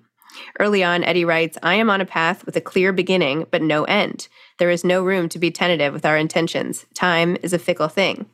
Early 0.60 0.84
on, 0.84 1.03
Eddie 1.03 1.25
writes, 1.25 1.58
I 1.62 1.75
am 1.75 1.89
on 1.89 2.01
a 2.01 2.05
path 2.05 2.46
with 2.46 2.55
a 2.55 2.62
clear 2.62 2.91
beginning, 2.91 3.46
but 3.51 3.62
no 3.62 3.84
end. 3.84 4.27
There 4.58 4.70
is 4.70 4.84
no 4.84 5.03
room 5.03 5.29
to 5.29 5.39
be 5.39 5.51
tentative 5.51 5.93
with 5.93 6.05
our 6.05 6.17
intentions. 6.17 6.86
Time 6.96 7.38
is 7.43 7.53
a 7.53 7.60
fickle 7.60 7.88
thing. 7.88 8.25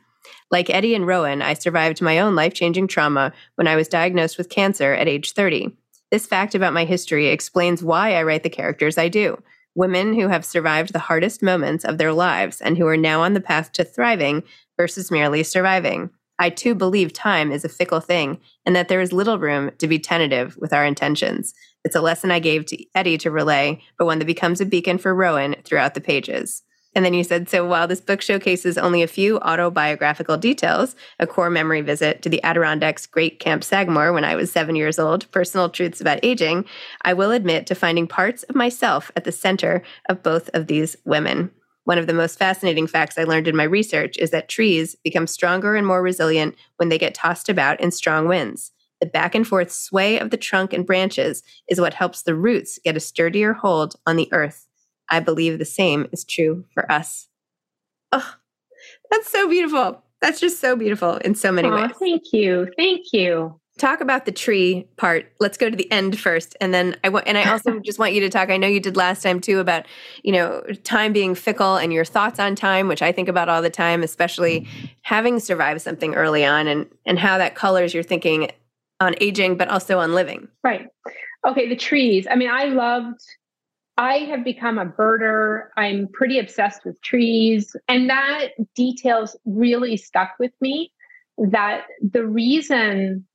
Like 0.51 0.69
Eddie 0.69 0.95
and 0.95 1.05
Rowan, 1.05 1.41
I 1.41 1.53
survived 1.53 2.01
my 2.01 2.19
own 2.19 2.35
life 2.35 2.53
changing 2.53 2.87
trauma 2.87 3.33
when 3.55 3.67
I 3.67 3.75
was 3.75 3.87
diagnosed 3.87 4.37
with 4.37 4.49
cancer 4.49 4.93
at 4.93 5.07
age 5.07 5.33
30. 5.33 5.75
This 6.11 6.25
fact 6.25 6.55
about 6.55 6.73
my 6.73 6.85
history 6.85 7.27
explains 7.27 7.83
why 7.83 8.15
I 8.15 8.23
write 8.23 8.43
the 8.43 8.49
characters 8.49 8.97
I 8.97 9.09
do 9.09 9.37
women 9.79 10.13
who 10.13 10.27
have 10.27 10.43
survived 10.43 10.91
the 10.91 10.99
hardest 10.99 11.41
moments 11.41 11.85
of 11.85 11.97
their 11.97 12.11
lives 12.11 12.59
and 12.59 12.77
who 12.77 12.85
are 12.85 12.97
now 12.97 13.21
on 13.21 13.33
the 13.33 13.39
path 13.39 13.71
to 13.71 13.81
thriving 13.81 14.43
versus 14.75 15.09
merely 15.09 15.41
surviving. 15.41 16.09
I 16.37 16.49
too 16.49 16.75
believe 16.75 17.13
time 17.13 17.49
is 17.49 17.63
a 17.63 17.69
fickle 17.69 18.01
thing 18.01 18.41
and 18.65 18.75
that 18.75 18.89
there 18.89 18.99
is 18.99 19.13
little 19.13 19.39
room 19.39 19.71
to 19.77 19.87
be 19.87 19.97
tentative 19.97 20.57
with 20.57 20.73
our 20.73 20.85
intentions. 20.85 21.53
It's 21.85 21.95
a 21.95 22.01
lesson 22.01 22.29
I 22.29 22.39
gave 22.39 22.65
to 22.65 22.85
Eddie 22.93 23.17
to 23.19 23.31
relay, 23.31 23.81
but 23.97 24.05
one 24.05 24.19
that 24.19 24.25
becomes 24.25 24.59
a 24.59 24.65
beacon 24.65 24.97
for 24.97 25.15
Rowan 25.15 25.55
throughout 25.63 25.93
the 25.93 26.01
pages. 26.01 26.61
And 26.95 27.05
then 27.05 27.13
you 27.13 27.23
said, 27.23 27.49
so 27.49 27.65
while 27.67 27.87
this 27.87 28.01
book 28.01 28.21
showcases 28.21 28.77
only 28.77 29.03
a 29.03 29.07
few 29.07 29.39
autobiographical 29.39 30.37
details, 30.37 30.95
a 31.19 31.27
core 31.27 31.49
memory 31.49 31.81
visit 31.81 32.23
to 32.23 32.29
the 32.29 32.43
Adirondacks 32.43 33.05
Great 33.05 33.39
Camp 33.39 33.63
Sagamore 33.63 34.11
when 34.11 34.23
I 34.23 34.35
was 34.35 34.51
seven 34.51 34.75
years 34.75 34.97
old, 34.97 35.29
personal 35.31 35.69
truths 35.69 36.01
about 36.01 36.19
aging, 36.23 36.65
I 37.03 37.13
will 37.13 37.31
admit 37.31 37.67
to 37.67 37.75
finding 37.75 38.07
parts 38.07 38.41
of 38.43 38.55
myself 38.55 39.11
at 39.15 39.23
the 39.23 39.31
center 39.31 39.83
of 40.09 40.23
both 40.23 40.49
of 40.53 40.65
these 40.65 40.95
women. 41.05 41.51
One 41.83 41.99
of 41.99 42.07
the 42.07 42.13
most 42.13 42.39
fascinating 42.39 42.87
facts 42.87 43.17
I 43.17 43.23
learned 43.23 43.47
in 43.47 43.55
my 43.55 43.63
research 43.63 44.17
is 44.17 44.31
that 44.31 44.49
trees 44.49 44.95
become 45.03 45.27
stronger 45.27 45.75
and 45.75 45.85
more 45.85 46.01
resilient 46.01 46.55
when 46.77 46.89
they 46.89 46.97
get 46.97 47.13
tossed 47.13 47.49
about 47.49 47.79
in 47.79 47.91
strong 47.91 48.27
winds. 48.27 48.71
The 48.99 49.05
back 49.05 49.33
and 49.35 49.47
forth 49.47 49.71
sway 49.71 50.19
of 50.19 50.31
the 50.31 50.37
trunk 50.37 50.73
and 50.73 50.85
branches 50.85 51.43
is 51.69 51.79
what 51.79 51.93
helps 51.93 52.23
the 52.23 52.35
roots 52.35 52.79
get 52.83 52.97
a 52.97 52.99
sturdier 52.99 53.53
hold 53.53 53.95
on 54.05 54.17
the 54.17 54.27
earth 54.33 54.65
I 55.09 55.19
believe 55.19 55.59
the 55.59 55.65
same 55.65 56.07
is 56.11 56.23
true 56.23 56.65
for 56.73 56.89
us. 56.91 57.27
Oh, 58.11 58.35
that's 59.11 59.31
so 59.31 59.47
beautiful. 59.49 60.03
That's 60.21 60.39
just 60.39 60.59
so 60.59 60.75
beautiful 60.75 61.15
in 61.17 61.35
so 61.35 61.51
many 61.51 61.69
ways. 61.69 61.91
Thank 61.97 62.33
you. 62.33 62.69
Thank 62.77 63.13
you. 63.13 63.59
Talk 63.77 64.01
about 64.01 64.25
the 64.25 64.33
tree 64.33 64.85
part. 64.97 65.31
Let's 65.39 65.57
go 65.57 65.69
to 65.69 65.75
the 65.75 65.89
end 65.89 66.19
first, 66.19 66.57
and 66.59 66.73
then 66.73 66.97
I 67.05 67.09
want. 67.09 67.27
And 67.27 67.37
I 67.37 67.49
also 67.49 67.79
just 67.85 67.97
want 67.97 68.11
you 68.13 68.19
to 68.21 68.29
talk. 68.29 68.49
I 68.49 68.57
know 68.57 68.67
you 68.67 68.81
did 68.81 68.97
last 68.97 69.23
time 69.23 69.39
too 69.39 69.59
about 69.59 69.85
you 70.21 70.33
know 70.33 70.61
time 70.83 71.13
being 71.13 71.33
fickle 71.33 71.77
and 71.77 71.93
your 71.93 72.03
thoughts 72.03 72.39
on 72.39 72.55
time, 72.55 72.89
which 72.89 73.01
I 73.01 73.13
think 73.13 73.29
about 73.29 73.47
all 73.47 73.61
the 73.61 73.69
time, 73.69 74.03
especially 74.03 74.67
having 75.03 75.39
survived 75.39 75.81
something 75.81 76.13
early 76.15 76.43
on, 76.43 76.67
and 76.67 76.87
and 77.05 77.17
how 77.17 77.37
that 77.37 77.55
colors 77.55 77.93
your 77.93 78.03
thinking 78.03 78.51
on 78.99 79.15
aging, 79.21 79.55
but 79.55 79.69
also 79.69 79.99
on 79.99 80.13
living. 80.13 80.49
Right. 80.61 80.87
Okay. 81.47 81.69
The 81.69 81.77
trees. 81.77 82.27
I 82.29 82.35
mean, 82.35 82.49
I 82.49 82.65
loved 82.65 83.21
I 83.99 84.19
have 84.29 84.45
become 84.45 84.79
a 84.79 84.85
birder. 84.85 85.67
I'm 85.75 86.07
pretty 86.07 86.39
obsessed 86.39 86.85
with 86.85 87.01
trees. 87.01 87.75
And 87.89 88.09
that 88.09 88.51
details 88.73 89.35
really 89.43 89.97
stuck 89.97 90.31
with 90.39 90.53
me 90.61 90.93
that 91.37 91.83
the 92.01 92.25
reason 92.25 93.27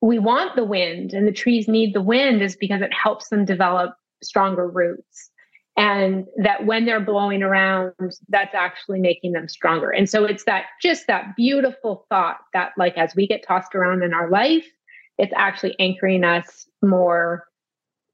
we 0.00 0.20
want 0.20 0.54
the 0.54 0.64
wind 0.64 1.12
and 1.12 1.26
the 1.26 1.32
trees 1.32 1.66
need 1.66 1.92
the 1.92 2.00
wind 2.00 2.40
is 2.40 2.54
because 2.54 2.82
it 2.82 2.94
helps 2.94 3.30
them 3.30 3.44
develop 3.44 3.96
stronger 4.22 4.68
roots. 4.68 5.30
And 5.76 6.26
that 6.36 6.66
when 6.66 6.84
they're 6.84 7.00
blowing 7.00 7.42
around, 7.42 7.92
that's 8.28 8.54
actually 8.54 9.00
making 9.00 9.32
them 9.32 9.48
stronger. 9.48 9.90
And 9.90 10.08
so 10.08 10.24
it's 10.24 10.44
that 10.44 10.66
just 10.80 11.08
that 11.08 11.34
beautiful 11.36 12.06
thought 12.08 12.38
that, 12.52 12.72
like, 12.76 12.96
as 12.96 13.16
we 13.16 13.26
get 13.26 13.42
tossed 13.44 13.74
around 13.74 14.04
in 14.04 14.14
our 14.14 14.30
life, 14.30 14.66
it's 15.18 15.32
actually 15.34 15.74
anchoring 15.80 16.22
us 16.22 16.68
more 16.80 17.48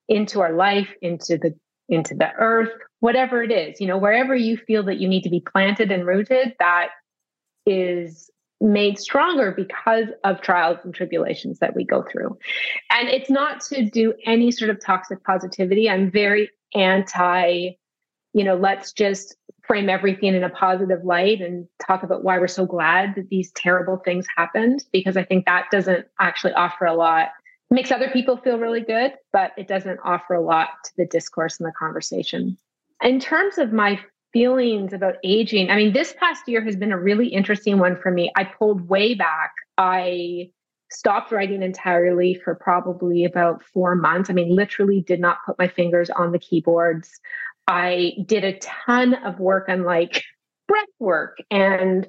into 0.09 0.41
our 0.41 0.53
life, 0.53 0.89
into 1.03 1.37
the 1.37 1.55
into 1.89 2.15
the 2.15 2.31
earth, 2.35 2.71
whatever 3.01 3.43
it 3.43 3.51
is, 3.51 3.81
you 3.81 3.87
know, 3.87 3.99
wherever 3.99 4.35
you 4.35 4.57
feel 4.57 4.83
that 4.83 4.99
you 4.99 5.09
need 5.09 5.23
to 5.23 5.31
be 5.31 5.41
planted 5.41 5.91
and 5.91 6.07
rooted, 6.07 6.55
that 6.59 6.89
is 7.65 8.31
made 8.61 8.99
stronger 8.99 9.53
because 9.53 10.09
of 10.25 10.41
trials 10.41 10.79
and 10.85 10.93
tribulations 10.93 11.61
that 11.61 11.77
we 11.77 11.85
go 11.85 12.05
through. 12.11 12.37
And 12.91 13.09
it's 13.09 13.31
not 13.31 13.61
to 13.67 13.85
do 13.85 14.15
any 14.27 14.51
sort 14.51 14.71
of 14.71 14.85
toxic 14.85 15.23
positivity. 15.25 15.89
I'm 15.89 16.11
very 16.11 16.51
anti, 16.75 17.71
you 18.33 18.45
know, 18.45 18.57
let's 18.57 18.93
just 18.93 19.37
frame 19.67 19.89
everything 19.89 20.35
in 20.35 20.43
a 20.43 20.51
positive 20.51 21.05
light 21.05 21.41
and 21.41 21.69
talk 21.87 22.03
about 22.03 22.25
why 22.25 22.39
we're 22.39 22.49
so 22.49 22.67
glad 22.67 23.15
that 23.15 23.29
these 23.29 23.53
terrible 23.53 23.99
things 23.99 24.27
happened, 24.37 24.85
because 24.93 25.17
I 25.17 25.25
think 25.25 25.45
that 25.45 25.67
doesn't 25.71 26.07
actually 26.19 26.55
offer 26.55 26.87
a 26.87 26.95
lot 26.95 27.29
makes 27.71 27.93
other 27.93 28.11
people 28.11 28.37
feel 28.37 28.59
really 28.59 28.81
good, 28.81 29.13
but 29.33 29.53
it 29.59 29.69
doesn't 29.69 30.01
offer 30.05 30.35
a 30.35 30.43
lot 30.43 30.69
to 30.85 30.93
the 30.97 31.07
discourse 31.07 31.61
and 31.61 31.67
the 31.67 31.73
conversation. 31.73 32.57
In 33.03 33.21
terms 33.21 33.59
of 33.59 33.73
my 33.73 34.01
feelings 34.33 34.93
about 34.93 35.17
aging. 35.25 35.71
I 35.71 35.77
mean, 35.77 35.93
this 35.93 36.15
past 36.19 36.43
year 36.47 36.63
has 36.63 36.77
been 36.77 36.93
a 36.93 36.99
really 36.99 37.29
interesting 37.29 37.79
one 37.79 37.97
for 37.97 38.11
me. 38.11 38.31
I 38.37 38.45
pulled 38.45 38.89
way 38.89 39.15
back. 39.15 39.53
I 39.77 40.51
stopped 40.91 41.33
writing 41.33 41.63
entirely 41.63 42.35
for 42.35 42.55
probably 42.55 43.25
about 43.25 43.63
four 43.63 43.95
months. 43.95 44.31
I 44.31 44.33
mean, 44.33 44.55
literally 44.55 45.01
did 45.01 45.21
not 45.21 45.39
put 45.45 45.59
my 45.59 45.69
fingers 45.69 46.11
on 46.11 46.33
the 46.33 46.39
keyboards. 46.39 47.11
I 47.67 48.13
did 48.25 48.45
a 48.45 48.59
ton 48.59 49.15
of 49.15 49.39
work 49.39 49.69
on 49.69 49.85
like 49.85 50.25
breath 50.67 50.87
work 50.99 51.39
and 51.51 52.07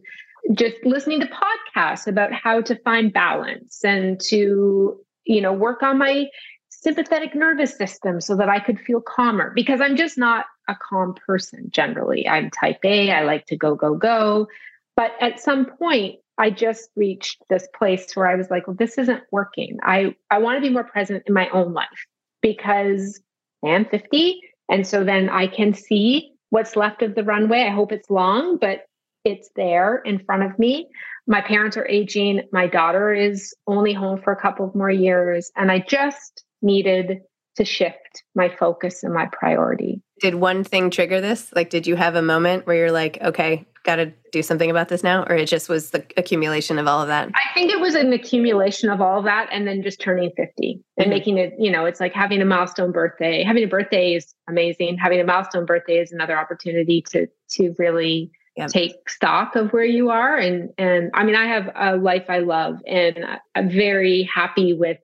just 0.54 0.78
listening 0.84 1.20
to 1.20 1.28
podcasts 1.28 2.08
about 2.08 2.32
how 2.32 2.62
to 2.62 2.75
find 2.84 3.12
balance 3.12 3.84
and 3.84 4.20
to, 4.22 5.00
you 5.29 5.41
know, 5.41 5.53
work 5.53 5.83
on 5.83 6.00
my 6.00 6.25
sympathetic 6.69 7.36
nervous 7.36 7.77
system 7.77 8.19
so 8.19 8.36
that 8.36 8.50
I 8.50 8.59
could 8.59 8.79
feel 8.79 9.00
calmer 9.00 9.51
because 9.53 9.79
I'm 9.79 9.95
just 9.95 10.17
not 10.17 10.45
a 10.67 10.75
calm 10.75 11.13
person 11.25 11.69
generally. 11.69 12.27
I'm 12.27 12.50
type 12.50 12.79
A, 12.83 13.12
I 13.12 13.21
like 13.21 13.45
to 13.48 13.55
go, 13.55 13.75
go, 13.75 13.95
go. 13.95 14.48
But 14.95 15.12
at 15.21 15.39
some 15.39 15.65
point, 15.65 16.19
I 16.39 16.50
just 16.50 16.89
reached 16.95 17.43
this 17.50 17.67
place 17.77 18.15
where 18.15 18.27
I 18.27 18.36
was 18.36 18.50
like, 18.50 18.65
well, 18.65 18.75
this 18.75 18.98
isn't 18.98 19.24
working. 19.31 19.77
I, 19.83 20.15
I 20.31 20.39
want 20.39 20.57
to 20.57 20.62
be 20.62 20.74
more 20.74 20.83
present 20.83 21.24
in 21.27 21.33
my 21.33 21.48
own 21.50 21.74
life 21.74 22.07
because 22.41 23.21
I 23.63 23.69
am 23.69 23.86
50. 23.86 24.41
And 24.69 24.88
so 24.88 25.03
then 25.03 25.29
I 25.29 25.48
can 25.48 25.74
see 25.74 26.31
what's 26.50 26.75
left 26.75 27.01
of 27.01 27.13
the 27.13 27.24
runway. 27.24 27.63
I 27.63 27.69
hope 27.69 27.91
it's 27.91 28.09
long, 28.09 28.57
but 28.57 28.86
it's 29.25 29.50
there 29.55 29.98
in 29.98 30.19
front 30.19 30.43
of 30.43 30.57
me. 30.57 30.89
My 31.29 31.41
parents 31.41 31.77
are 31.77 31.88
aging. 31.88 32.41
My 32.51 32.65
daughter 32.65 33.13
is 33.13 33.53
only 33.67 33.93
home 33.93 34.19
for 34.21 34.33
a 34.33 34.41
couple 34.41 34.67
of 34.67 34.74
more 34.74 34.89
years. 34.89 35.51
And 35.55 35.71
I 35.71 35.79
just 35.79 36.43
needed 36.63 37.19
to 37.55 37.63
shift 37.63 38.24
my 38.36 38.50
focus 38.50 39.03
and 39.03 39.13
my 39.13 39.27
priority. 39.31 40.01
Did 40.21 40.36
one 40.36 40.63
thing 40.63 40.89
trigger 40.89 41.21
this? 41.21 41.53
Like, 41.55 41.69
did 41.69 41.86
you 41.86 41.95
have 41.95 42.15
a 42.15 42.21
moment 42.21 42.65
where 42.65 42.75
you're 42.75 42.91
like, 42.91 43.19
okay, 43.21 43.65
got 43.83 43.98
to 43.98 44.12
do 44.31 44.41
something 44.41 44.71
about 44.71 44.89
this 44.89 45.03
now? 45.03 45.24
Or 45.24 45.36
it 45.36 45.45
just 45.48 45.69
was 45.69 45.91
the 45.91 46.03
accumulation 46.17 46.79
of 46.79 46.88
all 46.88 47.01
of 47.01 47.07
that? 47.09 47.29
I 47.36 47.53
think 47.53 47.71
it 47.71 47.79
was 47.79 47.93
an 47.93 48.12
accumulation 48.12 48.89
of 48.89 49.00
all 49.00 49.19
of 49.19 49.25
that 49.25 49.50
and 49.51 49.67
then 49.67 49.83
just 49.83 50.01
turning 50.01 50.31
50 50.36 50.81
and 50.98 51.03
mm-hmm. 51.03 51.09
making 51.12 51.38
it, 51.38 51.53
you 51.59 51.71
know, 51.71 51.86
it's 51.86 52.00
like 52.00 52.13
having 52.13 52.41
a 52.41 52.45
milestone 52.45 52.91
birthday. 52.91 53.43
Having 53.43 53.65
a 53.65 53.67
birthday 53.67 54.15
is 54.15 54.33
amazing. 54.48 54.98
Having 54.98 55.19
a 55.19 55.25
milestone 55.25 55.65
birthday 55.65 56.00
is 56.00 56.12
another 56.12 56.38
opportunity 56.38 57.03
to 57.12 57.27
to 57.51 57.75
really 57.77 58.31
yep. 58.60 58.70
take 58.70 59.10
stock 59.10 59.56
of 59.56 59.72
where 59.72 59.86
you 59.86 60.10
are. 60.10 60.38
And 60.38 60.70
and 60.78 61.12
I 61.13 61.24
mean, 61.24 61.36
I 61.36 61.48
have 61.48 61.72
a 61.75 61.98
life 61.98 62.25
I 62.30 62.39
love 62.39 62.80
and 62.86 63.25
I'm 63.56 63.70
very 63.70 64.30
happy 64.34 64.74
with 64.74 64.98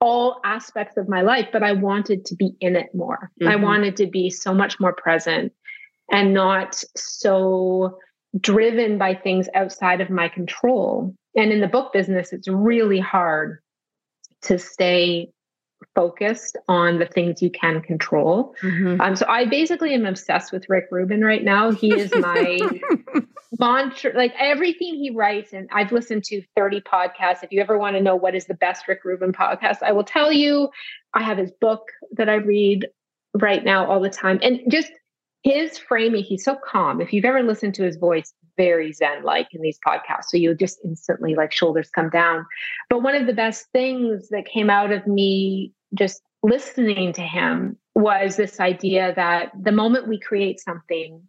all 0.00 0.40
aspects 0.44 0.96
of 0.96 1.08
my 1.08 1.22
life, 1.22 1.48
but 1.52 1.62
I 1.62 1.72
wanted 1.72 2.24
to 2.26 2.36
be 2.36 2.52
in 2.60 2.76
it 2.76 2.94
more. 2.94 3.30
Mm-hmm. 3.40 3.52
I 3.52 3.56
wanted 3.56 3.96
to 3.96 4.06
be 4.06 4.30
so 4.30 4.54
much 4.54 4.78
more 4.78 4.92
present 4.92 5.52
and 6.10 6.32
not 6.32 6.82
so 6.96 7.98
driven 8.38 8.98
by 8.98 9.14
things 9.14 9.48
outside 9.54 10.00
of 10.00 10.10
my 10.10 10.28
control. 10.28 11.14
And 11.34 11.52
in 11.52 11.60
the 11.60 11.68
book 11.68 11.92
business, 11.92 12.32
it's 12.32 12.48
really 12.48 13.00
hard 13.00 13.58
to 14.42 14.58
stay 14.58 15.30
focused 15.94 16.56
on 16.68 16.98
the 16.98 17.06
things 17.06 17.42
you 17.42 17.50
can 17.50 17.80
control. 17.80 18.54
Mm-hmm. 18.62 19.00
Um, 19.00 19.16
so 19.16 19.26
I 19.28 19.46
basically 19.46 19.94
am 19.94 20.06
obsessed 20.06 20.52
with 20.52 20.68
Rick 20.68 20.86
Rubin 20.90 21.24
right 21.24 21.42
now. 21.42 21.70
He 21.70 21.92
is 21.92 22.12
my 22.14 22.60
mantra, 23.58 24.12
like 24.14 24.34
everything 24.38 24.94
he 24.94 25.10
writes. 25.10 25.52
And 25.52 25.68
I've 25.72 25.92
listened 25.92 26.24
to 26.24 26.42
30 26.56 26.80
podcasts. 26.82 27.42
If 27.42 27.52
you 27.52 27.60
ever 27.60 27.78
want 27.78 27.96
to 27.96 28.02
know 28.02 28.16
what 28.16 28.34
is 28.34 28.46
the 28.46 28.54
best 28.54 28.88
Rick 28.88 29.04
Rubin 29.04 29.32
podcast, 29.32 29.82
I 29.82 29.92
will 29.92 30.04
tell 30.04 30.32
you. 30.32 30.70
I 31.14 31.22
have 31.22 31.38
his 31.38 31.50
book 31.50 31.88
that 32.12 32.28
I 32.28 32.34
read 32.34 32.86
right 33.34 33.64
now 33.64 33.90
all 33.90 34.00
the 34.00 34.10
time. 34.10 34.38
And 34.42 34.60
just 34.70 34.92
his 35.42 35.78
framing, 35.78 36.22
he's 36.22 36.44
so 36.44 36.56
calm. 36.56 37.00
If 37.00 37.12
you've 37.12 37.24
ever 37.24 37.42
listened 37.42 37.74
to 37.76 37.84
his 37.84 37.96
voice, 37.96 38.32
very 38.56 38.92
zen 38.92 39.22
like 39.22 39.48
in 39.52 39.62
these 39.62 39.78
podcasts. 39.86 40.24
So 40.28 40.36
you 40.36 40.54
just 40.54 40.80
instantly 40.84 41.34
like 41.34 41.52
shoulders 41.52 41.88
come 41.90 42.10
down. 42.10 42.44
But 42.90 43.02
one 43.02 43.14
of 43.14 43.26
the 43.26 43.32
best 43.32 43.66
things 43.72 44.28
that 44.30 44.46
came 44.46 44.68
out 44.68 44.90
of 44.90 45.06
me 45.06 45.72
just 45.94 46.22
listening 46.42 47.12
to 47.14 47.22
him 47.22 47.76
was 47.94 48.36
this 48.36 48.60
idea 48.60 49.12
that 49.16 49.52
the 49.58 49.72
moment 49.72 50.08
we 50.08 50.18
create 50.18 50.60
something 50.60 51.22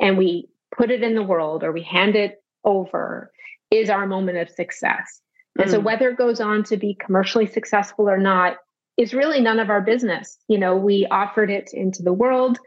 and 0.00 0.16
we 0.16 0.48
put 0.76 0.90
it 0.90 1.02
in 1.02 1.14
the 1.14 1.22
world 1.22 1.64
or 1.64 1.72
we 1.72 1.82
hand 1.82 2.14
it 2.14 2.42
over 2.64 3.30
is 3.70 3.90
our 3.90 4.06
moment 4.06 4.38
of 4.38 4.50
success. 4.50 5.20
Mm. 5.58 5.62
And 5.62 5.70
so 5.70 5.80
mm. 5.80 5.84
whether 5.84 6.10
it 6.10 6.18
goes 6.18 6.40
on 6.40 6.62
to 6.64 6.76
be 6.76 6.94
commercially 6.94 7.46
successful 7.46 8.08
or 8.08 8.18
not 8.18 8.56
is 8.96 9.12
really 9.12 9.40
none 9.40 9.58
of 9.58 9.68
our 9.70 9.80
business. 9.80 10.38
You 10.48 10.58
know, 10.58 10.76
we 10.76 11.06
offered 11.10 11.50
it 11.50 11.70
into 11.72 12.02
the 12.02 12.12
world 12.12 12.58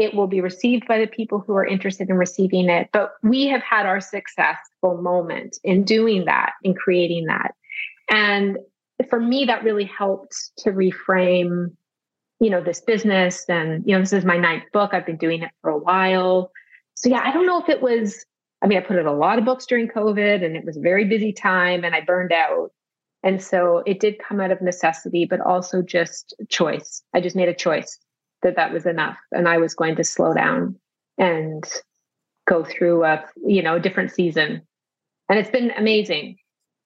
it 0.00 0.14
will 0.14 0.26
be 0.26 0.40
received 0.40 0.88
by 0.88 0.98
the 0.98 1.06
people 1.06 1.40
who 1.40 1.54
are 1.54 1.64
interested 1.64 2.08
in 2.08 2.16
receiving 2.16 2.70
it. 2.70 2.88
But 2.90 3.12
we 3.22 3.46
have 3.48 3.60
had 3.60 3.84
our 3.84 4.00
successful 4.00 4.96
moment 5.02 5.58
in 5.62 5.84
doing 5.84 6.24
that, 6.24 6.52
in 6.62 6.72
creating 6.72 7.26
that. 7.26 7.54
And 8.10 8.56
for 9.10 9.20
me, 9.20 9.44
that 9.44 9.62
really 9.62 9.84
helped 9.84 10.52
to 10.60 10.70
reframe, 10.70 11.72
you 12.40 12.48
know, 12.48 12.62
this 12.62 12.80
business. 12.80 13.44
And, 13.46 13.84
you 13.86 13.94
know, 13.94 14.00
this 14.00 14.14
is 14.14 14.24
my 14.24 14.38
ninth 14.38 14.64
book. 14.72 14.94
I've 14.94 15.04
been 15.04 15.18
doing 15.18 15.42
it 15.42 15.50
for 15.60 15.68
a 15.68 15.78
while. 15.78 16.50
So 16.94 17.10
yeah, 17.10 17.20
I 17.22 17.30
don't 17.30 17.46
know 17.46 17.60
if 17.60 17.68
it 17.68 17.82
was, 17.82 18.24
I 18.62 18.68
mean, 18.68 18.78
I 18.78 18.80
put 18.80 18.98
out 18.98 19.04
a 19.04 19.12
lot 19.12 19.38
of 19.38 19.44
books 19.44 19.66
during 19.66 19.86
COVID 19.86 20.42
and 20.42 20.56
it 20.56 20.64
was 20.64 20.78
a 20.78 20.80
very 20.80 21.04
busy 21.04 21.30
time 21.30 21.84
and 21.84 21.94
I 21.94 22.00
burned 22.00 22.32
out. 22.32 22.70
And 23.22 23.42
so 23.42 23.82
it 23.84 24.00
did 24.00 24.18
come 24.18 24.40
out 24.40 24.50
of 24.50 24.62
necessity, 24.62 25.26
but 25.26 25.42
also 25.42 25.82
just 25.82 26.32
choice. 26.48 27.02
I 27.12 27.20
just 27.20 27.36
made 27.36 27.50
a 27.50 27.54
choice 27.54 27.98
that 28.42 28.56
that 28.56 28.72
was 28.72 28.86
enough 28.86 29.18
and 29.32 29.48
I 29.48 29.58
was 29.58 29.74
going 29.74 29.96
to 29.96 30.04
slow 30.04 30.34
down 30.34 30.76
and 31.18 31.64
go 32.48 32.64
through 32.64 33.04
a 33.04 33.24
you 33.46 33.62
know 33.62 33.76
a 33.76 33.80
different 33.80 34.10
season. 34.10 34.62
And 35.28 35.38
it's 35.38 35.50
been 35.50 35.70
amazing. 35.72 36.36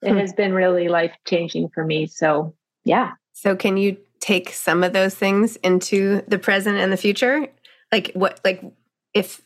It 0.02 0.12
hmm. 0.12 0.18
has 0.18 0.32
been 0.32 0.52
really 0.52 0.88
life 0.88 1.14
changing 1.26 1.70
for 1.70 1.84
me. 1.84 2.06
So 2.06 2.54
yeah. 2.84 3.12
So 3.32 3.56
can 3.56 3.76
you 3.76 3.96
take 4.20 4.50
some 4.50 4.84
of 4.84 4.92
those 4.92 5.14
things 5.14 5.56
into 5.56 6.22
the 6.28 6.38
present 6.38 6.78
and 6.78 6.92
the 6.92 6.96
future? 6.96 7.46
Like 7.90 8.12
what 8.14 8.40
like 8.44 8.62
if 9.14 9.40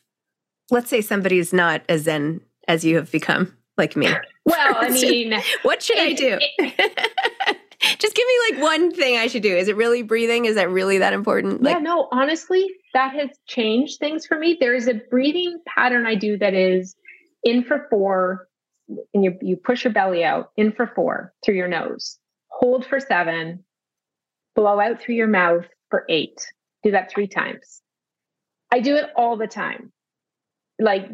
let's 0.70 0.90
say 0.90 1.00
somebody's 1.00 1.52
not 1.52 1.82
as 1.88 2.02
zen 2.02 2.40
as 2.66 2.84
you 2.84 2.96
have 2.96 3.10
become, 3.10 3.56
like 3.76 3.96
me. 3.96 4.08
Well, 4.44 4.76
I 4.78 4.88
mean, 4.90 5.40
what 5.62 5.82
should 5.82 5.98
it, 5.98 6.08
I 6.08 6.12
do? 6.12 6.38
It, 6.40 7.57
Just 7.80 8.14
give 8.14 8.26
me 8.26 8.54
like 8.54 8.62
one 8.62 8.90
thing 8.92 9.18
I 9.18 9.28
should 9.28 9.42
do. 9.42 9.56
Is 9.56 9.68
it 9.68 9.76
really 9.76 10.02
breathing? 10.02 10.46
Is 10.46 10.56
that 10.56 10.70
really 10.70 10.98
that 10.98 11.12
important? 11.12 11.62
Like, 11.62 11.76
yeah, 11.76 11.80
no, 11.80 12.08
honestly, 12.10 12.68
that 12.94 13.14
has 13.14 13.30
changed 13.46 14.00
things 14.00 14.26
for 14.26 14.38
me. 14.38 14.56
There 14.60 14.74
is 14.74 14.88
a 14.88 14.94
breathing 14.94 15.60
pattern 15.66 16.06
I 16.06 16.16
do 16.16 16.36
that 16.38 16.54
is 16.54 16.96
in 17.44 17.62
for 17.64 17.86
four, 17.88 18.48
and 19.14 19.24
you, 19.24 19.38
you 19.42 19.56
push 19.56 19.84
your 19.84 19.92
belly 19.92 20.24
out, 20.24 20.50
in 20.56 20.72
for 20.72 20.90
four 20.94 21.32
through 21.44 21.54
your 21.54 21.68
nose, 21.68 22.18
hold 22.48 22.84
for 22.84 22.98
seven, 22.98 23.64
blow 24.56 24.80
out 24.80 25.00
through 25.00 25.14
your 25.14 25.28
mouth 25.28 25.64
for 25.90 26.04
eight. 26.08 26.40
Do 26.82 26.90
that 26.92 27.10
three 27.10 27.28
times. 27.28 27.80
I 28.72 28.80
do 28.80 28.96
it 28.96 29.06
all 29.16 29.36
the 29.36 29.46
time. 29.46 29.92
Like 30.80 31.08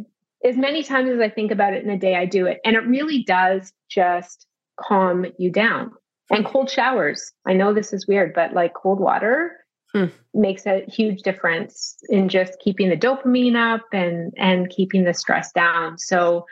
as 0.45 0.57
many 0.57 0.83
times 0.83 1.11
as 1.11 1.21
I 1.21 1.29
think 1.29 1.51
about 1.51 1.75
it 1.75 1.85
in 1.85 1.91
a 1.91 1.99
day, 1.99 2.17
I 2.17 2.27
do 2.27 2.47
it. 2.47 2.61
And 2.65 2.77
it 2.77 2.87
really 2.87 3.23
does 3.23 3.73
just 3.89 4.47
calm 4.79 5.27
you 5.39 5.51
down 5.51 5.93
and 6.31 6.45
cold 6.45 6.71
showers. 6.71 7.33
I 7.47 7.53
know 7.53 7.73
this 7.73 7.93
is 7.93 8.07
weird, 8.07 8.35
but 8.35 8.55
like 8.55 8.75
cold 8.75 9.01
water 9.01 9.53
hmm. 9.93 10.07
makes 10.33 10.67
a 10.67 10.85
huge 10.89 11.23
difference 11.23 11.97
in 12.09 12.29
just 12.29 12.59
keeping 12.61 12.89
the 12.89 12.97
dopamine 12.97 13.57
up 13.57 13.85
and 13.93 14.33
and 14.37 14.71
keeping 14.71 15.05
the 15.05 15.15
stress 15.15 15.53
down. 15.53 15.99
So 15.99 16.47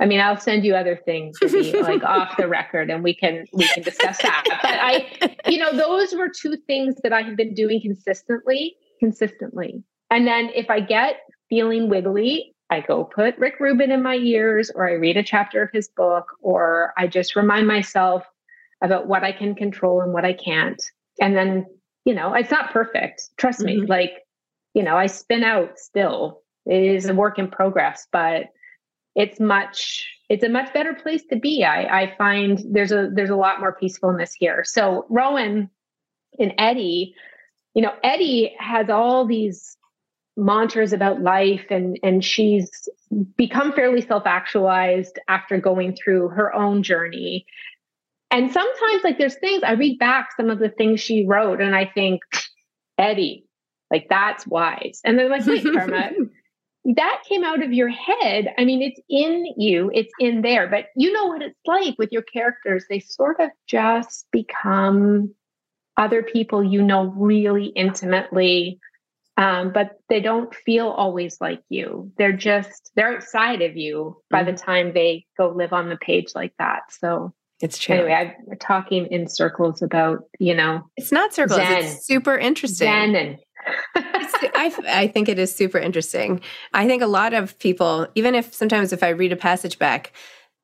I 0.00 0.06
mean, 0.06 0.20
I'll 0.20 0.40
send 0.40 0.64
you 0.64 0.74
other 0.74 0.96
things 0.96 1.38
to 1.40 1.48
be 1.48 1.72
like 1.82 2.02
off 2.02 2.36
the 2.38 2.48
record 2.48 2.90
and 2.90 3.04
we 3.04 3.14
can 3.14 3.44
we 3.52 3.68
can 3.68 3.82
discuss 3.82 4.18
that. 4.22 4.44
But 4.62 4.78
I 4.80 5.50
you 5.50 5.58
know, 5.58 5.72
those 5.72 6.14
were 6.14 6.28
two 6.28 6.56
things 6.66 6.96
that 7.02 7.12
I 7.12 7.22
have 7.22 7.36
been 7.36 7.54
doing 7.54 7.80
consistently, 7.80 8.76
consistently. 8.98 9.82
And 10.10 10.26
then 10.26 10.50
if 10.54 10.70
I 10.70 10.80
get 10.80 11.20
feeling 11.48 11.88
wiggly, 11.88 12.54
I 12.70 12.80
go 12.80 13.04
put 13.04 13.36
Rick 13.36 13.60
Rubin 13.60 13.90
in 13.90 14.02
my 14.02 14.14
ears 14.14 14.70
or 14.74 14.88
I 14.88 14.92
read 14.92 15.16
a 15.16 15.22
chapter 15.22 15.62
of 15.62 15.70
his 15.72 15.88
book 15.88 16.26
or 16.40 16.94
I 16.96 17.06
just 17.06 17.36
remind 17.36 17.66
myself 17.66 18.24
about 18.82 19.06
what 19.06 19.24
I 19.24 19.32
can 19.32 19.54
control 19.54 20.00
and 20.00 20.12
what 20.12 20.24
I 20.24 20.32
can't. 20.32 20.82
And 21.20 21.36
then, 21.36 21.66
you 22.04 22.14
know, 22.14 22.34
it's 22.34 22.50
not 22.50 22.72
perfect. 22.72 23.30
Trust 23.36 23.60
mm-hmm. 23.60 23.80
me. 23.80 23.86
Like, 23.86 24.12
you 24.74 24.82
know, 24.82 24.96
I 24.96 25.06
spin 25.06 25.44
out 25.44 25.78
still. 25.78 26.42
It 26.66 26.82
is 26.82 27.06
a 27.06 27.14
work 27.14 27.38
in 27.38 27.48
progress, 27.48 28.06
but 28.12 28.46
it's 29.14 29.40
much 29.40 30.06
it's 30.28 30.44
a 30.44 30.48
much 30.48 30.72
better 30.72 30.94
place 30.94 31.24
to 31.30 31.36
be. 31.36 31.64
I, 31.64 32.02
I 32.02 32.14
find 32.16 32.62
there's 32.70 32.92
a 32.92 33.10
there's 33.12 33.30
a 33.30 33.36
lot 33.36 33.60
more 33.60 33.72
peacefulness 33.72 34.32
here. 34.32 34.62
So 34.64 35.06
Rowan 35.08 35.68
and 36.38 36.54
Eddie, 36.56 37.14
you 37.74 37.82
know, 37.82 37.92
Eddie 38.04 38.54
has 38.58 38.88
all 38.88 39.26
these 39.26 39.76
mantras 40.36 40.92
about 40.92 41.20
life 41.20 41.66
and 41.70 41.98
and 42.02 42.24
she's 42.24 42.88
become 43.36 43.72
fairly 43.72 44.00
self-actualized 44.00 45.18
after 45.28 45.58
going 45.58 45.96
through 45.96 46.28
her 46.28 46.54
own 46.54 46.82
journey 46.82 47.44
and 48.30 48.52
sometimes, 48.52 49.04
like, 49.04 49.18
there's 49.18 49.38
things 49.38 49.62
I 49.62 49.72
read 49.72 49.98
back 49.98 50.30
some 50.36 50.50
of 50.50 50.58
the 50.58 50.68
things 50.68 51.00
she 51.00 51.26
wrote, 51.26 51.60
and 51.60 51.74
I 51.74 51.86
think, 51.86 52.20
Eddie, 52.98 53.46
like, 53.90 54.06
that's 54.08 54.46
wise. 54.46 55.00
And 55.04 55.18
they're 55.18 55.28
like, 55.28 55.46
wait, 55.46 55.64
Karma, 55.64 56.10
that 56.84 57.22
came 57.28 57.44
out 57.44 57.62
of 57.62 57.72
your 57.72 57.88
head. 57.88 58.54
I 58.56 58.64
mean, 58.64 58.82
it's 58.82 59.00
in 59.08 59.46
you, 59.56 59.90
it's 59.92 60.12
in 60.20 60.42
there, 60.42 60.68
but 60.68 60.86
you 60.96 61.12
know 61.12 61.26
what 61.26 61.42
it's 61.42 61.58
like 61.66 61.96
with 61.98 62.12
your 62.12 62.22
characters. 62.22 62.84
They 62.88 63.00
sort 63.00 63.40
of 63.40 63.50
just 63.66 64.26
become 64.30 65.34
other 65.96 66.22
people 66.22 66.64
you 66.64 66.82
know 66.82 67.06
really 67.16 67.66
intimately, 67.66 68.78
um, 69.36 69.72
but 69.72 69.98
they 70.08 70.20
don't 70.20 70.54
feel 70.54 70.88
always 70.88 71.38
like 71.40 71.62
you. 71.68 72.12
They're 72.16 72.32
just, 72.32 72.90
they're 72.94 73.16
outside 73.16 73.60
of 73.60 73.76
you 73.76 74.22
by 74.30 74.42
mm-hmm. 74.42 74.52
the 74.52 74.56
time 74.56 74.92
they 74.92 75.26
go 75.36 75.48
live 75.48 75.72
on 75.72 75.88
the 75.88 75.96
page 75.96 76.28
like 76.34 76.54
that. 76.58 76.82
So, 76.90 77.34
it's 77.60 77.78
true. 77.78 77.96
Anyway, 77.96 78.12
I, 78.12 78.36
we're 78.46 78.54
talking 78.56 79.06
in 79.06 79.28
circles 79.28 79.82
about, 79.82 80.24
you 80.38 80.54
know, 80.54 80.88
it's 80.96 81.12
not 81.12 81.34
circles. 81.34 81.58
Zen. 81.58 81.84
It's 81.84 82.06
super 82.06 82.36
interesting. 82.36 82.86
Zen 82.86 83.14
and 83.14 83.38
I, 83.94 84.72
I 84.88 85.06
think 85.08 85.28
it 85.28 85.38
is 85.38 85.54
super 85.54 85.78
interesting. 85.78 86.40
I 86.72 86.86
think 86.86 87.02
a 87.02 87.06
lot 87.06 87.34
of 87.34 87.58
people, 87.58 88.06
even 88.14 88.34
if 88.34 88.54
sometimes 88.54 88.92
if 88.92 89.02
I 89.02 89.10
read 89.10 89.32
a 89.32 89.36
passage 89.36 89.78
back, 89.78 90.12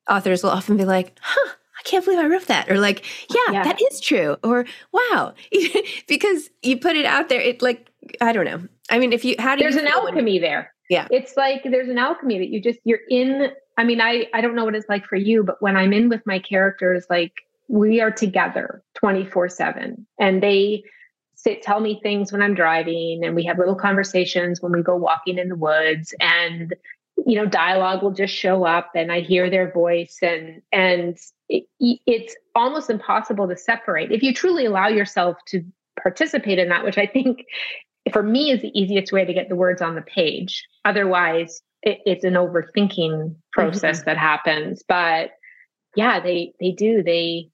authors 0.09 0.43
will 0.43 0.51
often 0.51 0.77
be 0.77 0.85
like, 0.85 1.19
huh, 1.21 1.53
I 1.79 1.83
can't 1.83 2.05
believe 2.05 2.21
I 2.21 2.27
wrote 2.27 2.47
that. 2.47 2.71
Or 2.71 2.79
like, 2.79 3.05
yeah, 3.31 3.53
yeah. 3.53 3.65
that 3.65 3.81
is 3.91 4.01
true. 4.01 4.37
Or 4.43 4.65
wow. 4.93 5.35
because 6.09 6.51
you 6.63 6.79
put 6.79 6.97
it 6.97 7.07
out 7.07 7.29
there, 7.29 7.41
it 7.41 7.63
like, 7.63 7.91
I 8.21 8.33
don't 8.33 8.45
know. 8.45 8.67
I 8.91 8.99
mean, 8.99 9.13
if 9.13 9.25
you, 9.25 9.37
how 9.39 9.57
do 9.57 9.63
There's 9.63 9.75
you 9.75 9.83
an 9.83 9.89
alchemy 9.89 10.35
when, 10.35 10.43
there. 10.43 10.73
Yeah. 10.89 11.09
It's 11.11 11.37
like 11.37 11.63
there's 11.65 11.89
an 11.89 11.99
alchemy 11.99 12.39
that 12.39 12.49
you 12.49 12.61
just, 12.61 12.79
you're 12.85 13.01
in. 13.09 13.51
I 13.77 13.85
mean, 13.85 14.01
I, 14.01 14.27
I 14.33 14.41
don't 14.41 14.55
know 14.55 14.65
what 14.65 14.75
it's 14.75 14.89
like 14.89 15.07
for 15.07 15.17
you, 15.17 15.45
but 15.45 15.61
when 15.61 15.77
I'm 15.77 15.93
in 15.93 16.09
with 16.09 16.27
my 16.27 16.39
characters, 16.39 17.07
like 17.11 17.33
we 17.69 18.01
are 18.01 18.11
together 18.11 18.83
24 18.95 19.49
7 19.49 20.07
and 20.19 20.43
they, 20.43 20.85
sit, 21.37 21.63
tell 21.63 21.81
me 21.81 22.01
things 22.03 22.33
when 22.33 22.43
I'm 22.43 22.55
driving, 22.55 23.21
and 23.23 23.37
we 23.37 23.45
have 23.45 23.59
little 23.59 23.75
conversations 23.77 24.61
when 24.61 24.73
we 24.73 24.83
go 24.83 24.97
walking 24.97 25.39
in 25.39 25.49
the 25.49 25.57
woods, 25.57 26.13
and 26.21 26.75
you 27.25 27.37
know, 27.37 27.47
dialogue 27.47 28.03
will 28.03 28.11
just 28.11 28.35
show 28.35 28.65
up, 28.65 28.91
and 28.95 29.13
I 29.13 29.21
hear 29.21 29.49
their 29.49 29.71
voice, 29.71 30.19
and 30.23 30.63
and 30.73 31.17
it, 31.49 31.65
it's 31.79 32.35
almost 32.55 32.91
impossible 32.91 33.47
to 33.49 33.57
separate 33.57 34.11
if 34.11 34.23
you 34.23 34.35
truly 34.35 34.67
allow 34.67 34.89
yourself 34.89 35.37
to 35.49 35.63
participate 36.03 36.59
in 36.59 36.69
that, 36.69 36.85
which 36.85 36.99
I 36.99 37.07
think 37.07 37.45
for 38.13 38.23
me 38.23 38.51
is 38.51 38.63
the 38.63 38.79
easiest 38.79 39.13
way 39.13 39.25
to 39.25 39.33
get 39.33 39.49
the 39.49 39.57
words 39.57 39.81
on 39.81 39.95
the 39.95 40.03
page. 40.03 40.67
Otherwise, 40.85 41.63
it, 41.83 41.99
it's 42.05 42.25
an 42.25 42.35
overthinking 42.35 43.37
process 43.53 44.01
mm-hmm. 44.01 44.11
that 44.11 44.19
happens. 44.19 44.83
But 44.87 45.31
yeah, 45.95 46.21
they 46.21 46.53
they 46.61 46.73
do 46.73 47.03
they 47.03 47.51